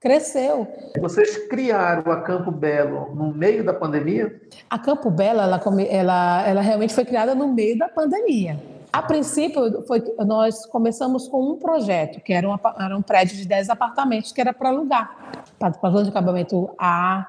cresceu. 0.00 0.66
Vocês 0.98 1.36
criaram 1.48 2.10
a 2.10 2.22
Campo 2.22 2.50
Belo 2.50 3.14
no 3.14 3.34
meio 3.34 3.64
da 3.64 3.74
pandemia? 3.74 4.40
A 4.70 4.78
Campo 4.78 5.10
Belo, 5.10 5.40
ela, 5.40 6.48
ela 6.48 6.60
realmente 6.62 6.94
foi 6.94 7.04
criada 7.04 7.34
no 7.34 7.48
meio 7.48 7.76
da 7.76 7.88
pandemia. 7.88 8.58
A 8.92 9.02
princípio, 9.02 9.82
foi, 9.86 10.02
nós 10.26 10.64
começamos 10.66 11.28
com 11.28 11.52
um 11.52 11.56
projeto, 11.56 12.20
que 12.20 12.32
era 12.32 12.48
um, 12.48 12.56
era 12.80 12.96
um 12.96 13.02
prédio 13.02 13.36
de 13.36 13.46
10 13.46 13.70
apartamentos, 13.70 14.32
que 14.32 14.40
era 14.40 14.52
para 14.52 14.70
alugar, 14.70 15.44
para 15.58 15.70
plano 15.72 16.02
de 16.02 16.08
acabamento 16.08 16.70
A, 16.78 17.26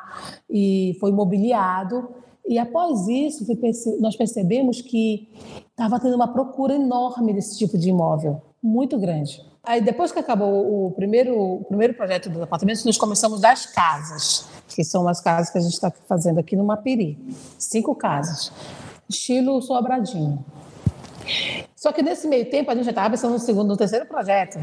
e 0.50 0.95
foi 1.00 1.12
mobiliado. 1.12 2.10
E 2.48 2.58
após 2.58 3.08
isso, 3.08 3.45
nós 4.00 4.15
percebemos 4.15 4.82
que 4.82 5.30
estava 5.69 6.00
tendo 6.00 6.15
uma 6.15 6.32
procura 6.32 6.76
enorme 6.76 7.34
desse 7.34 7.58
tipo 7.58 7.78
de 7.78 7.89
imóvel, 7.89 8.41
muito 8.63 8.98
grande. 8.98 9.43
Aí 9.63 9.82
depois 9.82 10.12
que 10.12 10.19
acabou 10.19 10.88
o 10.88 10.91
primeiro, 10.91 11.38
o 11.38 11.63
primeiro 11.65 11.93
projeto 11.93 12.30
dos 12.30 12.41
apartamentos, 12.41 12.86
nós 12.86 12.98
começamos 12.98 13.41
das 13.41 13.65
casas, 13.65 14.48
que 14.67 14.84
são 14.84 15.08
as 15.08 15.19
casas 15.22 15.50
que 15.50 15.58
a 15.58 15.62
gente 15.62 15.74
está 15.74 15.91
fazendo 16.08 16.39
aqui 16.39 16.56
no 16.56 16.63
Mapiri. 16.63 17.19
Cinco 17.58 17.93
casas, 17.93 18.52
estilo 19.08 19.62
Sobradinho. 19.62 20.43
Só 21.76 21.92
que 21.92 22.02
nesse 22.02 22.28
meio 22.28 22.50
tempo 22.50 22.70
a 22.72 22.76
gente 22.76 22.86
já 22.86 22.92
estava 22.92 23.10
pensando 23.10 23.34
no 23.34 23.39
segundo, 23.39 23.70
no 23.70 23.78
terceiro 23.78 24.06
projeto. 24.06 24.60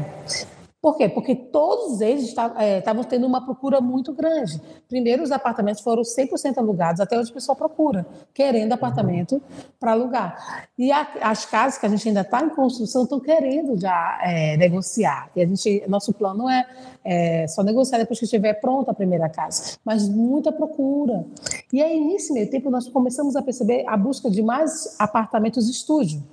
Por 0.87 0.95
quê? 0.95 1.09
Porque 1.09 1.35
todos 1.35 1.99
eles 1.99 2.33
é, 2.57 2.77
estavam 2.77 3.03
tendo 3.03 3.27
uma 3.27 3.43
procura 3.43 3.81
muito 3.81 4.13
grande. 4.13 4.61
Primeiro, 4.87 5.21
os 5.21 5.33
apartamentos 5.33 5.81
foram 5.81 6.01
100% 6.01 6.59
alugados, 6.59 7.01
até 7.01 7.19
hoje 7.19 7.29
a 7.29 7.33
pessoa 7.33 7.57
procura, 7.57 8.07
querendo 8.33 8.71
apartamento 8.71 9.41
para 9.77 9.91
alugar. 9.91 10.69
E 10.77 10.89
a, 10.89 11.05
as 11.23 11.45
casas 11.45 11.77
que 11.77 11.85
a 11.85 11.89
gente 11.89 12.07
ainda 12.07 12.21
está 12.21 12.41
em 12.41 12.47
construção 12.47 13.03
estão 13.03 13.19
querendo 13.19 13.77
já 13.77 14.17
é, 14.23 14.55
negociar. 14.55 15.29
E 15.35 15.41
a 15.41 15.45
gente, 15.45 15.83
nosso 15.89 16.13
plano 16.13 16.49
é, 16.49 16.65
é 17.03 17.47
só 17.49 17.63
negociar 17.63 17.97
depois 17.97 18.17
que 18.17 18.23
estiver 18.23 18.53
pronta 18.53 18.91
a 18.91 18.93
primeira 18.93 19.27
casa. 19.27 19.77
Mas 19.83 20.07
muita 20.07 20.53
procura. 20.53 21.25
E 21.73 21.83
aí, 21.83 21.99
nesse 21.99 22.31
meio 22.31 22.49
tempo, 22.49 22.69
nós 22.69 22.87
começamos 22.87 23.35
a 23.35 23.41
perceber 23.41 23.83
a 23.89 23.97
busca 23.97 24.31
de 24.31 24.41
mais 24.41 24.95
apartamentos 24.97 25.67
estúdio. 25.67 26.23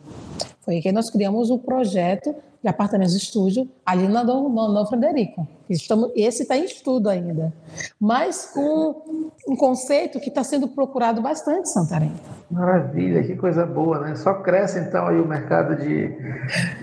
Foi 0.60 0.80
que 0.80 0.92
nós 0.92 1.10
criamos 1.10 1.50
o 1.50 1.58
projeto 1.58 2.36
de 2.64 2.70
apartamentos 2.70 3.12
de 3.12 3.18
estúdio 3.18 3.68
ali 3.84 4.08
na 4.08 4.24
Dom, 4.24 4.48
Frederico. 4.86 5.46
Estamos, 5.68 6.10
esse 6.14 6.42
está 6.42 6.56
em 6.56 6.64
estudo 6.64 7.08
ainda, 7.08 7.52
mas 7.98 8.50
com 8.52 9.02
um 9.48 9.56
conceito 9.56 10.20
que 10.20 10.28
está 10.28 10.44
sendo 10.44 10.68
procurado 10.68 11.22
bastante 11.22 11.62
em 11.62 11.72
Santarém. 11.72 12.12
Maravilha, 12.50 13.22
que 13.22 13.34
coisa 13.34 13.64
boa, 13.64 13.98
né? 14.00 14.14
Só 14.14 14.34
cresce 14.34 14.78
então 14.78 15.06
aí 15.06 15.20
o 15.20 15.26
mercado 15.26 15.76
de, 15.76 16.08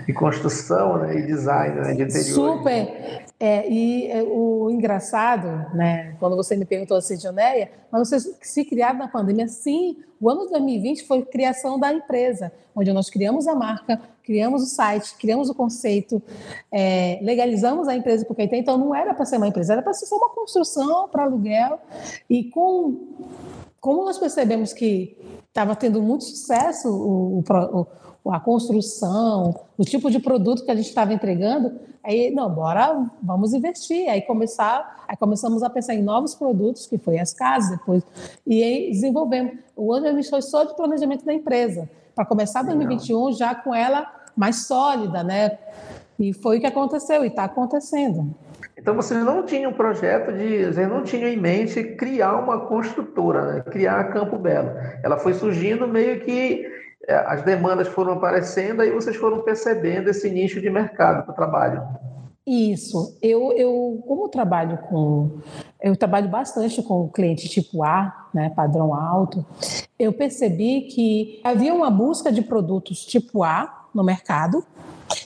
de 0.04 0.12
construção 0.12 0.98
né? 0.98 1.16
e 1.16 1.26
design 1.26 1.80
né? 1.80 1.94
de 1.94 2.02
interior. 2.02 2.58
Super. 2.58 3.22
É, 3.38 3.68
e 3.68 4.10
é, 4.10 4.22
o 4.22 4.68
engraçado, 4.70 5.48
né, 5.74 6.14
quando 6.20 6.36
você 6.36 6.56
me 6.56 6.64
perguntou 6.64 6.96
assim, 6.96 7.16
Dionéia, 7.16 7.70
mas 7.90 8.08
vocês 8.08 8.36
se 8.40 8.64
criaram 8.64 8.98
na 8.98 9.08
pandemia? 9.08 9.48
Sim, 9.48 9.96
o 10.20 10.30
ano 10.30 10.44
de 10.44 10.50
2020 10.50 11.04
foi 11.06 11.22
criação 11.22 11.78
da 11.78 11.92
empresa, 11.92 12.52
onde 12.74 12.92
nós 12.92 13.10
criamos 13.10 13.48
a 13.48 13.54
marca, 13.56 14.00
criamos 14.22 14.62
o 14.62 14.66
site, 14.66 15.16
criamos 15.18 15.50
o 15.50 15.54
conceito, 15.54 16.22
é, 16.70 17.18
legalizamos 17.22 17.88
a 17.88 17.96
empresa, 17.96 18.24
porque 18.24 18.42
até 18.42 18.56
então 18.56 18.71
não 18.78 18.94
era 18.94 19.14
para 19.14 19.24
ser 19.24 19.36
uma 19.36 19.48
empresa, 19.48 19.74
era 19.74 19.82
para 19.82 19.94
ser 19.94 20.06
só 20.06 20.16
uma 20.16 20.30
construção 20.30 21.08
para 21.08 21.24
aluguel. 21.24 21.78
E 22.28 22.44
com, 22.44 22.96
como 23.80 24.04
nós 24.04 24.18
percebemos 24.18 24.72
que 24.72 25.16
estava 25.48 25.76
tendo 25.76 26.00
muito 26.02 26.24
sucesso 26.24 26.88
o, 26.88 27.44
o, 28.24 28.32
a 28.32 28.40
construção, 28.40 29.54
o 29.76 29.84
tipo 29.84 30.10
de 30.10 30.18
produto 30.18 30.64
que 30.64 30.70
a 30.70 30.74
gente 30.74 30.88
estava 30.88 31.12
entregando, 31.12 31.78
aí, 32.02 32.30
não, 32.30 32.50
bora, 32.50 33.06
vamos 33.22 33.52
investir. 33.52 34.08
Aí, 34.08 34.22
começar, 34.22 35.04
aí 35.08 35.16
começamos 35.16 35.62
a 35.62 35.70
pensar 35.70 35.94
em 35.94 36.02
novos 36.02 36.34
produtos, 36.34 36.86
que 36.86 36.98
foi 36.98 37.18
as 37.18 37.32
casas, 37.32 37.78
depois, 37.78 38.02
e 38.46 38.62
aí 38.62 38.90
desenvolvemos. 38.90 39.58
O 39.76 39.92
ano 39.92 40.06
a 40.06 40.12
gente 40.12 40.28
foi 40.28 40.42
só 40.42 40.64
de 40.64 40.74
planejamento 40.74 41.24
da 41.24 41.32
empresa, 41.32 41.88
para 42.14 42.24
começar 42.24 42.62
2021 42.62 43.32
já 43.32 43.54
com 43.54 43.74
ela 43.74 44.06
mais 44.36 44.66
sólida, 44.66 45.22
né? 45.22 45.58
E 46.18 46.32
foi 46.32 46.58
o 46.58 46.60
que 46.60 46.66
aconteceu, 46.66 47.24
e 47.24 47.28
está 47.28 47.44
acontecendo. 47.44 48.34
Então 48.82 48.96
vocês 48.96 49.24
não 49.24 49.46
tinham 49.46 49.70
um 49.70 49.74
projeto 49.74 50.32
de, 50.32 50.64
vocês 50.64 50.88
não 50.88 51.04
tinham 51.04 51.28
em 51.28 51.36
mente 51.36 51.84
criar 51.94 52.36
uma 52.36 52.66
construtora, 52.66 53.52
né? 53.52 53.60
criar 53.60 54.00
a 54.00 54.04
Campo 54.04 54.36
Belo. 54.36 54.70
Ela 55.04 55.16
foi 55.18 55.34
surgindo 55.34 55.86
meio 55.86 56.20
que 56.20 56.66
é, 57.06 57.14
as 57.14 57.42
demandas 57.42 57.86
foram 57.86 58.14
aparecendo, 58.14 58.82
aí 58.82 58.90
vocês 58.90 59.14
foram 59.14 59.42
percebendo 59.42 60.10
esse 60.10 60.28
nicho 60.28 60.60
de 60.60 60.68
mercado 60.68 61.24
para 61.24 61.32
o 61.32 61.36
trabalho. 61.36 61.80
Isso. 62.44 63.16
Eu, 63.22 63.52
eu, 63.52 64.02
como 64.04 64.24
eu 64.24 64.28
trabalho 64.28 64.76
com, 64.78 65.30
eu 65.80 65.94
trabalho 65.94 66.28
bastante 66.28 66.82
com 66.82 67.08
cliente 67.08 67.48
tipo 67.48 67.84
A, 67.84 68.28
né, 68.34 68.50
padrão 68.50 68.92
alto. 68.92 69.46
Eu 69.96 70.12
percebi 70.12 70.82
que 70.82 71.40
havia 71.44 71.72
uma 71.72 71.88
busca 71.88 72.32
de 72.32 72.42
produtos 72.42 73.06
tipo 73.06 73.44
A 73.44 73.86
no 73.94 74.02
mercado, 74.02 74.64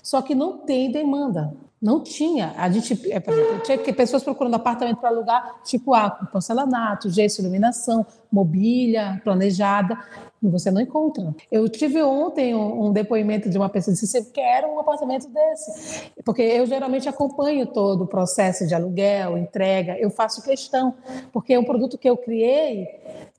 só 0.03 0.21
que 0.21 0.35
não 0.35 0.59
tem 0.59 0.92
demanda. 0.92 1.55
Não 1.87 2.01
tinha. 2.01 2.53
A 2.57 2.68
gente, 2.68 2.94
é, 3.12 3.20
exemplo, 3.33 3.61
tinha 3.61 3.79
pessoas 3.92 4.25
procurando 4.25 4.55
apartamento 4.55 4.96
para 4.96 5.09
alugar, 5.09 5.61
tipo 5.62 5.94
A, 5.94 6.11
com 6.11 6.27
porcelanato, 6.27 7.09
gesso, 7.09 7.40
iluminação, 7.40 8.05
mobília 8.31 9.21
planejada 9.25 9.99
e 10.43 10.49
você 10.49 10.71
não 10.71 10.81
encontra. 10.81 11.35
Eu 11.51 11.69
tive 11.69 12.03
ontem 12.03 12.55
um, 12.55 12.87
um 12.87 12.93
depoimento 12.93 13.49
de 13.49 13.57
uma 13.57 13.69
pessoa 13.69 13.95
que 13.95 14.01
disse: 14.01 14.31
quero 14.33 14.69
um 14.69 14.79
apartamento 14.79 15.29
desse. 15.29 16.11
Porque 16.25 16.43
eu 16.43 16.67
geralmente 16.67 17.09
acompanho 17.09 17.67
todo 17.67 18.05
o 18.05 18.07
processo 18.07 18.67
de 18.67 18.75
aluguel, 18.75 19.39
entrega, 19.39 19.97
eu 19.99 20.11
faço 20.11 20.43
questão, 20.43 20.95
porque 21.33 21.55
é 21.55 21.59
um 21.59 21.65
produto 21.65 21.99
que 21.99 22.09
eu 22.09 22.17
criei, 22.17 22.87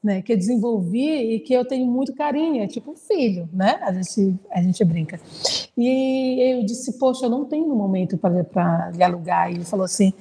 né, 0.03 0.21
que 0.21 0.33
eu 0.33 0.37
desenvolvi 0.37 1.35
e 1.35 1.39
que 1.39 1.53
eu 1.53 1.65
tenho 1.65 1.85
muito 1.85 2.13
carinho, 2.13 2.63
é 2.63 2.67
tipo 2.67 2.91
um 2.91 2.95
filho, 2.95 3.47
né? 3.53 3.79
A 3.81 3.93
gente, 3.93 4.35
a 4.51 4.61
gente 4.61 4.83
brinca. 4.83 5.19
E 5.77 6.39
eu 6.51 6.65
disse: 6.65 6.97
Poxa, 6.97 7.25
eu 7.25 7.29
não 7.29 7.45
tenho 7.45 7.67
momento 7.75 8.17
para 8.17 8.91
alugar. 9.05 9.51
E 9.51 9.55
ele 9.55 9.65
falou 9.65 9.85
assim: 9.85 10.13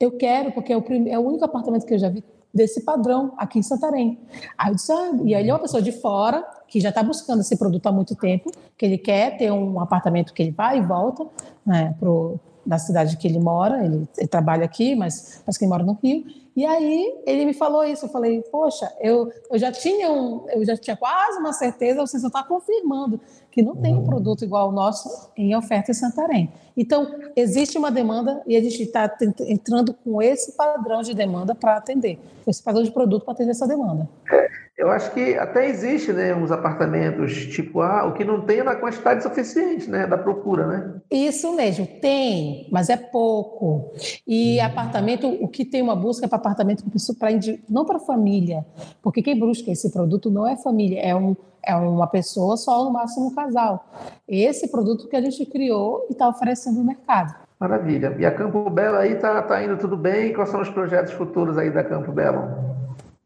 Eu 0.00 0.12
quero, 0.12 0.52
porque 0.52 0.72
é 0.72 0.76
o, 0.76 0.84
é 1.08 1.18
o 1.18 1.22
único 1.22 1.44
apartamento 1.44 1.84
que 1.84 1.94
eu 1.94 1.98
já 1.98 2.08
vi 2.08 2.22
desse 2.54 2.82
padrão 2.82 3.34
aqui 3.36 3.58
em 3.58 3.62
Santarém. 3.62 4.18
Aí 4.56 4.70
eu 4.70 4.74
disse, 4.76 4.92
ah, 4.92 5.10
e 5.24 5.34
aí 5.34 5.42
ele 5.42 5.50
é 5.50 5.52
uma 5.52 5.60
pessoa 5.60 5.82
de 5.82 5.92
fora 5.92 6.46
que 6.68 6.80
já 6.80 6.90
está 6.90 7.02
buscando 7.02 7.40
esse 7.40 7.56
produto 7.56 7.86
há 7.86 7.92
muito 7.92 8.14
tempo, 8.14 8.50
que 8.78 8.86
ele 8.86 8.98
quer 8.98 9.36
ter 9.36 9.50
um 9.50 9.80
apartamento 9.80 10.32
que 10.32 10.42
ele 10.42 10.52
vai 10.52 10.78
e 10.78 10.82
volta 10.82 11.26
né, 11.66 11.94
pro, 11.98 12.38
da 12.64 12.78
cidade 12.78 13.16
que 13.16 13.26
ele 13.26 13.38
mora, 13.38 13.84
ele, 13.84 14.08
ele 14.16 14.28
trabalha 14.28 14.64
aqui, 14.64 14.94
mas 14.94 15.42
parece 15.44 15.58
que 15.58 15.64
ele 15.64 15.70
mora 15.70 15.82
no 15.82 15.98
Rio, 16.02 16.24
e 16.56 16.64
aí 16.64 17.22
ele 17.26 17.44
me 17.44 17.52
falou 17.52 17.84
isso, 17.84 18.04
eu 18.04 18.08
falei, 18.08 18.40
poxa, 18.42 18.90
eu, 19.00 19.30
eu 19.50 19.58
já 19.58 19.72
tinha 19.72 20.10
um, 20.12 20.48
eu 20.50 20.64
já 20.64 20.76
tinha 20.76 20.96
quase 20.96 21.38
uma 21.38 21.52
certeza, 21.52 22.00
você 22.00 22.18
só 22.18 22.28
está 22.28 22.44
confirmando 22.44 23.20
que 23.54 23.62
não 23.62 23.76
tem 23.76 23.94
um 23.94 23.98
uhum. 23.98 24.04
produto 24.04 24.44
igual 24.44 24.66
ao 24.66 24.72
nosso 24.72 25.30
em 25.36 25.54
oferta 25.54 25.92
em 25.92 25.94
Santarém. 25.94 26.52
Então, 26.76 27.06
existe 27.36 27.78
uma 27.78 27.88
demanda 27.88 28.42
e 28.48 28.56
a 28.56 28.60
gente 28.60 28.82
está 28.82 29.08
entrando 29.42 29.94
com 29.94 30.20
esse 30.20 30.56
padrão 30.56 31.02
de 31.02 31.14
demanda 31.14 31.54
para 31.54 31.76
atender, 31.76 32.18
esse 32.44 32.60
padrão 32.60 32.82
de 32.82 32.90
produto 32.90 33.24
para 33.24 33.32
atender 33.32 33.52
essa 33.52 33.68
demanda. 33.68 34.08
É, 34.28 34.48
eu 34.76 34.90
acho 34.90 35.14
que 35.14 35.38
até 35.38 35.68
existe 35.68 36.12
né, 36.12 36.34
uns 36.34 36.50
apartamentos 36.50 37.46
tipo 37.46 37.80
A, 37.80 38.04
o 38.08 38.14
que 38.14 38.24
não 38.24 38.40
tem 38.40 38.58
é 38.58 38.64
na 38.64 38.74
quantidade 38.74 39.22
suficiente 39.22 39.88
né, 39.88 40.04
da 40.04 40.18
procura, 40.18 40.66
né? 40.66 40.94
Isso 41.08 41.54
mesmo, 41.54 41.86
tem, 41.86 42.66
mas 42.72 42.90
é 42.90 42.96
pouco. 42.96 43.92
E 44.26 44.58
hum. 44.60 44.64
apartamento, 44.64 45.28
o 45.28 45.46
que 45.46 45.64
tem 45.64 45.80
uma 45.80 45.94
busca 45.94 46.26
é 46.26 46.28
para 46.28 46.38
apartamento 46.38 46.82
para 46.82 47.30
não 47.70 47.84
para 47.84 48.00
família, 48.00 48.66
porque 49.00 49.22
quem 49.22 49.38
busca 49.38 49.70
esse 49.70 49.92
produto 49.92 50.28
não 50.28 50.44
é 50.44 50.56
família, 50.56 50.98
é, 50.98 51.14
um, 51.14 51.36
é 51.66 51.74
uma 51.74 52.06
pessoa 52.06 52.56
só, 52.56 52.84
no 52.84 52.90
máximo 52.90 53.28
um 53.28 53.34
casal. 53.34 53.86
Esse 54.28 54.68
produto 54.68 55.08
que 55.08 55.16
a 55.16 55.20
gente 55.20 55.44
criou 55.46 56.06
e 56.08 56.12
está 56.12 56.28
oferecendo 56.28 56.78
no 56.78 56.84
mercado. 56.84 57.34
Maravilha. 57.58 58.14
E 58.18 58.26
a 58.26 58.30
Campo 58.30 58.68
Belo 58.68 58.96
aí 58.96 59.12
está 59.12 59.40
tá 59.42 59.62
indo 59.62 59.76
tudo 59.76 59.96
bem? 59.96 60.32
Quais 60.32 60.50
são 60.50 60.60
os 60.60 60.68
projetos 60.68 61.12
futuros 61.12 61.56
aí 61.56 61.70
da 61.70 61.84
Campo 61.84 62.12
Belo? 62.12 62.73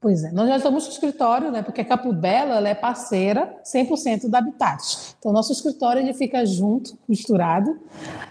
Pois 0.00 0.22
é, 0.22 0.30
nós 0.30 0.48
já 0.48 0.56
estamos 0.58 0.84
no 0.84 0.92
escritório, 0.92 1.50
né, 1.50 1.60
porque 1.60 1.80
a 1.80 1.96
Belo 1.96 2.52
ela 2.52 2.68
é 2.68 2.74
parceira 2.74 3.56
100% 3.64 4.28
da 4.28 4.38
Habitat. 4.38 5.16
Então, 5.18 5.32
nosso 5.32 5.52
escritório 5.52 6.00
ele 6.00 6.14
fica 6.14 6.46
junto, 6.46 6.96
misturado. 7.08 7.76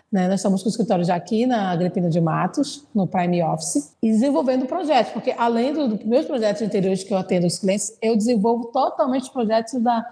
Né? 0.10 0.30
Nós 0.30 0.40
estamos 0.40 0.64
com 0.64 0.70
o 0.70 0.72
escritório 0.72 1.04
já 1.04 1.16
aqui 1.16 1.46
na 1.46 1.70
Agripina 1.72 2.10
de 2.10 2.22
Matos, 2.22 2.86
no 2.96 3.06
Prime 3.06 3.44
Office, 3.44 3.94
e 4.02 4.10
desenvolvendo 4.10 4.66
projetos, 4.66 5.12
porque 5.12 5.36
além 5.38 5.74
dos 5.74 6.00
do 6.00 6.08
meus 6.08 6.26
projetos 6.26 6.62
interiores 6.62 7.04
que 7.04 7.14
eu 7.14 7.18
atendo 7.18 7.46
os 7.46 7.60
clientes, 7.60 7.98
eu 8.02 8.16
desenvolvo 8.16 8.68
totalmente 8.68 9.24
os 9.24 9.30
projetos 9.30 9.74
da, 9.82 10.06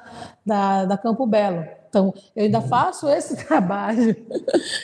da, 0.46 0.84
da 0.84 0.98
Campo 0.98 1.26
Belo. 1.26 1.66
Então, 1.88 2.14
eu 2.36 2.44
ainda 2.44 2.60
faço 2.60 3.08
esse 3.08 3.38
trabalho, 3.48 4.14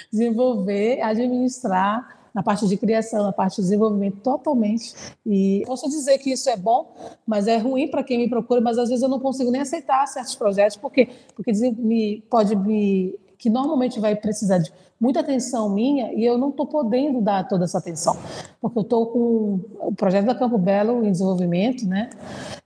desenvolver, 0.09 1.01
administrar 1.01 2.20
na 2.33 2.41
parte 2.41 2.67
de 2.67 2.77
criação, 2.77 3.23
na 3.23 3.31
parte 3.31 3.57
de 3.57 3.63
desenvolvimento, 3.63 4.17
totalmente. 4.21 4.93
E 5.25 5.63
posso 5.65 5.89
dizer 5.89 6.17
que 6.17 6.31
isso 6.31 6.49
é 6.49 6.57
bom, 6.57 6.93
mas 7.25 7.47
é 7.47 7.57
ruim 7.57 7.87
para 7.87 8.03
quem 8.03 8.17
me 8.17 8.29
procura, 8.29 8.61
mas 8.61 8.77
às 8.77 8.89
vezes 8.89 9.03
eu 9.03 9.09
não 9.09 9.19
consigo 9.19 9.51
nem 9.51 9.61
aceitar 9.61 10.05
certos 10.07 10.35
projetos, 10.35 10.77
porque, 10.77 11.09
porque 11.35 11.51
me, 11.51 12.23
pode 12.29 12.55
me. 12.55 13.15
que 13.37 13.49
normalmente 13.49 13.99
vai 13.99 14.15
precisar 14.15 14.59
de 14.59 14.71
muita 14.99 15.21
atenção 15.21 15.67
minha 15.67 16.13
e 16.13 16.23
eu 16.23 16.37
não 16.37 16.49
estou 16.49 16.67
podendo 16.67 17.21
dar 17.21 17.47
toda 17.47 17.65
essa 17.65 17.79
atenção, 17.79 18.15
porque 18.61 18.77
eu 18.77 18.83
estou 18.83 19.07
com 19.07 19.59
o 19.79 19.95
projeto 19.95 20.25
da 20.27 20.35
Campo 20.35 20.59
Belo 20.59 21.03
em 21.03 21.11
desenvolvimento, 21.11 21.87
né? 21.87 22.11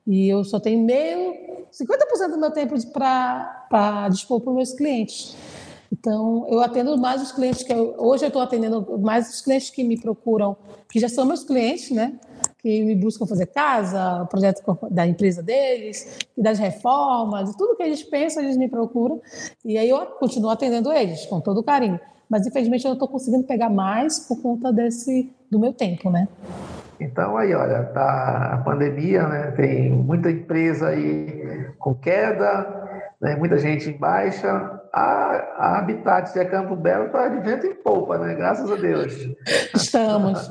E 0.06 0.28
eu 0.28 0.44
só 0.44 0.60
tenho 0.60 0.84
meio, 0.84 1.34
50% 1.72 2.32
do 2.32 2.38
meu 2.38 2.52
tempo 2.52 2.76
para 2.92 4.10
dispor 4.10 4.42
para 4.42 4.50
os 4.50 4.56
meus 4.56 4.74
clientes. 4.74 5.36
Então, 5.92 6.46
eu 6.50 6.62
atendo 6.62 6.98
mais 6.98 7.22
os 7.22 7.32
clientes 7.32 7.64
que 7.64 7.72
eu, 7.72 7.96
hoje 7.98 8.26
eu 8.26 8.28
estou 8.28 8.42
atendendo 8.42 8.98
mais 9.00 9.30
os 9.30 9.42
clientes 9.42 9.70
que 9.70 9.84
me 9.84 10.00
procuram, 10.00 10.56
que 10.90 11.00
já 11.00 11.10
são 11.10 11.26
meus 11.26 11.44
clientes, 11.44 11.92
né? 11.92 12.14
Que 12.60 12.84
me 12.84 12.96
buscam 12.96 13.26
fazer 13.26 13.48
casa, 13.48 14.26
projeto 14.30 14.64
da 14.90 15.06
empresa 15.06 15.42
deles, 15.44 16.20
e 16.38 16.42
das 16.42 16.58
reformas, 16.58 17.56
tudo 17.56 17.76
que 17.76 17.84
eles 17.84 18.04
pensam, 18.04 18.44
eles 18.44 18.58
me 18.58 18.68
procuram. 18.68 19.22
E 19.64 19.78
aí 19.78 19.90
eu 19.90 20.00
continuo 20.06 20.50
atendendo 20.50 20.92
eles 20.92 21.26
com 21.26 21.40
todo 21.40 21.64
carinho. 21.64 22.00
Mas 22.30 22.48
infelizmente 22.48 22.84
eu 22.84 22.90
não 22.90 22.96
estou 22.96 23.08
conseguindo 23.08 23.44
pegar 23.44 23.70
mais 23.70 24.20
por 24.20 24.42
conta 24.42 24.74
desse 24.74 25.32
do 25.50 25.60
meu 25.60 25.74
tempo, 25.74 26.10
né? 26.10 26.28
Então 27.00 27.38
aí, 27.38 27.54
olha, 27.54 27.84
tá 27.84 28.54
a 28.54 28.58
pandemia, 28.58 29.28
né? 29.28 29.52
Tem 29.52 29.92
muita 29.92 30.32
empresa 30.32 30.88
aí 30.88 31.70
com 31.78 31.94
queda, 31.94 33.12
né? 33.22 33.36
muita 33.36 33.58
gente 33.58 33.90
em 33.90 33.98
baixa 33.98 34.75
a, 34.96 35.56
a 35.58 35.80
Habitat 35.80 36.32
de 36.32 36.46
Campo 36.46 36.74
Belo 36.74 37.08
está 37.08 37.28
de 37.28 37.42
vento 37.42 37.68
em 37.68 37.76
polpa, 37.76 38.18
né? 38.18 38.34
Graças 38.34 38.72
a 38.72 38.76
Deus. 38.76 39.14
Estamos. 39.76 40.50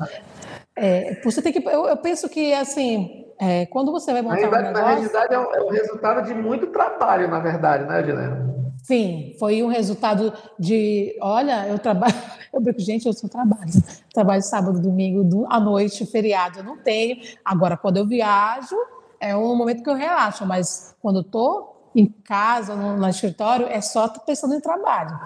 É, 0.75 1.19
você 1.23 1.41
tem 1.41 1.51
que, 1.51 1.67
eu, 1.67 1.87
eu 1.87 1.97
penso 1.97 2.29
que 2.29 2.53
assim, 2.53 3.25
é, 3.39 3.65
quando 3.65 3.91
você 3.91 4.13
vai 4.13 4.21
montar 4.21 4.41
na 4.41 4.47
um 4.47 4.51
negócio... 4.51 4.73
Na 4.73 4.87
realidade, 4.89 5.33
é 5.33 5.39
o, 5.39 5.51
é 5.51 5.61
o 5.63 5.69
resultado 5.69 6.21
de 6.27 6.35
muito 6.35 6.67
trabalho, 6.67 7.27
na 7.27 7.39
verdade, 7.39 7.85
né, 7.85 7.97
Adilene? 7.97 8.53
Sim, 8.83 9.35
foi 9.39 9.63
um 9.63 9.67
resultado 9.67 10.31
de, 10.59 11.17
olha, 11.19 11.67
eu 11.67 11.79
trabalho, 11.79 12.13
eu 12.53 12.61
brinco, 12.61 12.81
gente, 12.81 13.07
eu 13.07 13.13
só 13.13 13.27
trabalho, 13.27 13.71
trabalho 14.13 14.43
sábado, 14.43 14.79
domingo, 14.79 15.47
à 15.49 15.59
noite, 15.59 16.05
feriado, 16.05 16.59
eu 16.59 16.63
não 16.63 16.77
tenho. 16.77 17.17
Agora, 17.43 17.75
quando 17.75 17.97
eu 17.97 18.05
viajo, 18.05 18.75
é 19.19 19.35
um 19.35 19.55
momento 19.55 19.81
que 19.81 19.89
eu 19.89 19.95
relaxo, 19.95 20.45
mas 20.45 20.95
quando 21.01 21.15
eu 21.15 21.21
estou 21.21 21.74
em 21.95 22.05
casa, 22.05 22.75
no, 22.75 22.97
no 22.97 23.07
escritório, 23.07 23.67
é 23.67 23.79
só 23.81 24.07
pensando 24.07 24.53
em 24.53 24.59
trabalho. 24.59 25.17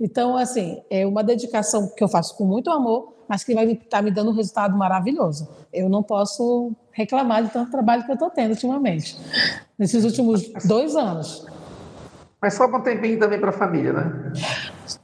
Então, 0.00 0.36
assim, 0.36 0.80
é 0.88 1.06
uma 1.06 1.22
dedicação 1.22 1.88
que 1.94 2.02
eu 2.02 2.08
faço 2.08 2.36
com 2.36 2.44
muito 2.44 2.70
amor, 2.70 3.12
mas 3.28 3.42
que 3.42 3.54
vai 3.54 3.66
estar 3.66 3.98
tá 3.98 4.02
me 4.02 4.10
dando 4.10 4.30
um 4.30 4.34
resultado 4.34 4.76
maravilhoso. 4.76 5.48
Eu 5.72 5.88
não 5.88 6.02
posso 6.02 6.72
reclamar 6.92 7.42
de 7.42 7.50
tanto 7.50 7.70
trabalho 7.70 8.04
que 8.04 8.10
eu 8.10 8.14
estou 8.14 8.30
tendo 8.30 8.50
ultimamente, 8.50 9.18
nesses 9.78 10.04
últimos 10.04 10.52
dois 10.64 10.94
anos. 10.94 11.46
Mas 12.40 12.54
só 12.54 12.66
um 12.66 12.80
tempinho 12.80 13.18
também 13.18 13.38
para 13.38 13.50
a 13.50 13.52
família, 13.52 13.92
né? 13.92 14.32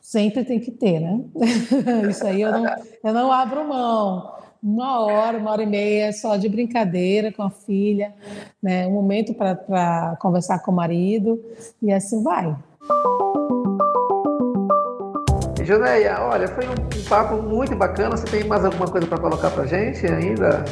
sempre 0.08 0.42
tem 0.42 0.58
que 0.58 0.70
ter, 0.70 1.00
né? 1.00 1.20
Isso 2.08 2.26
aí 2.26 2.40
eu 2.40 2.50
não, 2.50 2.64
eu 3.04 3.12
não 3.12 3.30
abro 3.30 3.68
mão. 3.68 4.32
Uma 4.62 5.00
hora, 5.00 5.38
uma 5.38 5.52
hora 5.52 5.62
e 5.62 5.66
meia 5.66 6.12
só 6.12 6.36
de 6.36 6.48
brincadeira 6.48 7.32
com 7.32 7.42
a 7.44 7.50
filha, 7.50 8.12
né? 8.60 8.86
um 8.88 8.92
momento 8.92 9.32
para 9.32 10.16
conversar 10.20 10.58
com 10.60 10.72
o 10.72 10.74
marido, 10.74 11.40
e 11.80 11.92
assim 11.92 12.22
vai. 12.22 12.56
Joneia, 15.62 16.18
olha, 16.22 16.48
foi 16.48 16.66
um, 16.66 16.72
um, 16.72 17.04
papo 17.08 17.36
muito 17.42 17.76
bacana. 17.76 18.16
Você 18.16 18.26
tem 18.26 18.44
mais 18.44 18.64
alguma 18.64 18.88
coisa 18.88 19.06
para 19.06 19.18
colocar 19.18 19.50
para 19.50 19.66
gente 19.66 20.06
ainda? 20.06 20.64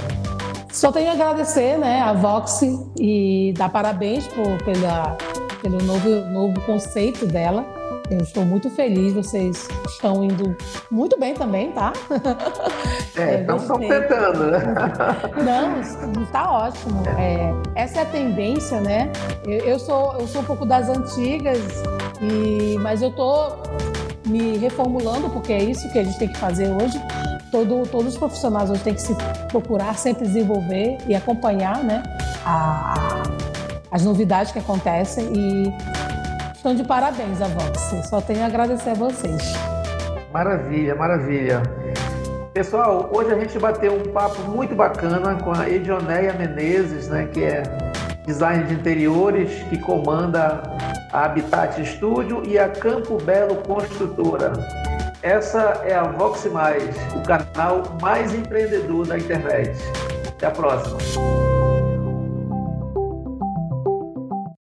Só 0.72 0.90
tenho 0.90 1.10
a 1.10 1.12
agradecer 1.12 1.78
né, 1.78 2.00
a 2.00 2.12
Vox 2.12 2.62
e 2.98 3.54
dar 3.56 3.68
parabéns 3.68 4.26
por, 4.26 4.62
pela, 4.64 5.16
pelo 5.62 5.78
novo, 5.84 6.08
novo 6.32 6.60
conceito 6.62 7.26
dela. 7.26 7.75
Eu 8.10 8.18
estou 8.18 8.44
muito 8.44 8.70
feliz, 8.70 9.12
vocês 9.12 9.68
estão 9.88 10.22
indo 10.22 10.56
muito 10.90 11.18
bem 11.18 11.34
também, 11.34 11.72
tá? 11.72 11.92
É, 13.16 13.40
estão 13.40 13.82
é, 13.82 14.00
tentando, 14.00 14.50
né? 14.50 14.60
Não, 15.42 15.80
está 16.22 16.52
ótimo. 16.52 17.02
É, 17.18 17.50
essa 17.74 18.00
é 18.00 18.02
a 18.02 18.04
tendência, 18.04 18.78
né? 18.80 19.10
Eu, 19.44 19.58
eu, 19.60 19.78
sou, 19.78 20.14
eu 20.20 20.28
sou 20.28 20.42
um 20.42 20.44
pouco 20.44 20.66
das 20.66 20.88
antigas, 20.90 21.82
e, 22.20 22.76
mas 22.78 23.00
eu 23.00 23.08
estou 23.08 23.62
me 24.26 24.58
reformulando, 24.58 25.30
porque 25.30 25.52
é 25.52 25.62
isso 25.62 25.90
que 25.92 25.98
a 25.98 26.04
gente 26.04 26.18
tem 26.18 26.28
que 26.28 26.38
fazer 26.38 26.68
hoje. 26.68 27.00
Todo, 27.50 27.88
todos 27.88 28.12
os 28.12 28.18
profissionais 28.18 28.68
hoje 28.68 28.82
têm 28.82 28.94
que 28.94 29.02
se 29.02 29.16
procurar 29.48 29.96
sempre 29.96 30.26
desenvolver 30.26 30.98
e 31.08 31.14
acompanhar 31.14 31.82
né, 31.82 32.02
a, 32.44 33.22
as 33.90 34.04
novidades 34.04 34.52
que 34.52 34.58
acontecem 34.58 35.32
e 35.34 35.95
estão 36.66 36.74
de 36.74 36.82
parabéns 36.82 37.40
a 37.40 37.46
Vox. 37.46 38.08
Só 38.08 38.20
tenho 38.20 38.42
a 38.42 38.46
agradecer 38.46 38.90
a 38.90 38.94
vocês. 38.94 39.52
Maravilha, 40.32 40.96
maravilha. 40.96 41.62
Pessoal, 42.52 43.08
hoje 43.12 43.32
a 43.32 43.38
gente 43.38 43.56
bateu 43.58 43.94
um 43.94 44.12
papo 44.12 44.40
muito 44.50 44.74
bacana 44.74 45.36
com 45.36 45.52
a 45.52 45.68
Edioneia 45.68 46.32
Menezes, 46.32 47.08
né, 47.08 47.28
que 47.32 47.44
é 47.44 47.62
design 48.26 48.64
de 48.64 48.74
interiores, 48.74 49.62
que 49.68 49.78
comanda 49.78 50.62
a 51.12 51.26
Habitat 51.26 51.84
Studio 51.84 52.42
e 52.44 52.58
a 52.58 52.68
Campo 52.68 53.16
Belo 53.22 53.56
Construtora. 53.56 54.52
Essa 55.22 55.82
é 55.84 55.94
a 55.94 56.04
Vox 56.04 56.46
Mais, 56.46 56.96
o 57.14 57.22
canal 57.22 57.82
mais 58.02 58.34
empreendedor 58.34 59.06
da 59.06 59.16
internet. 59.16 59.78
Até 60.28 60.46
a 60.46 60.50
próxima. 60.50 61.45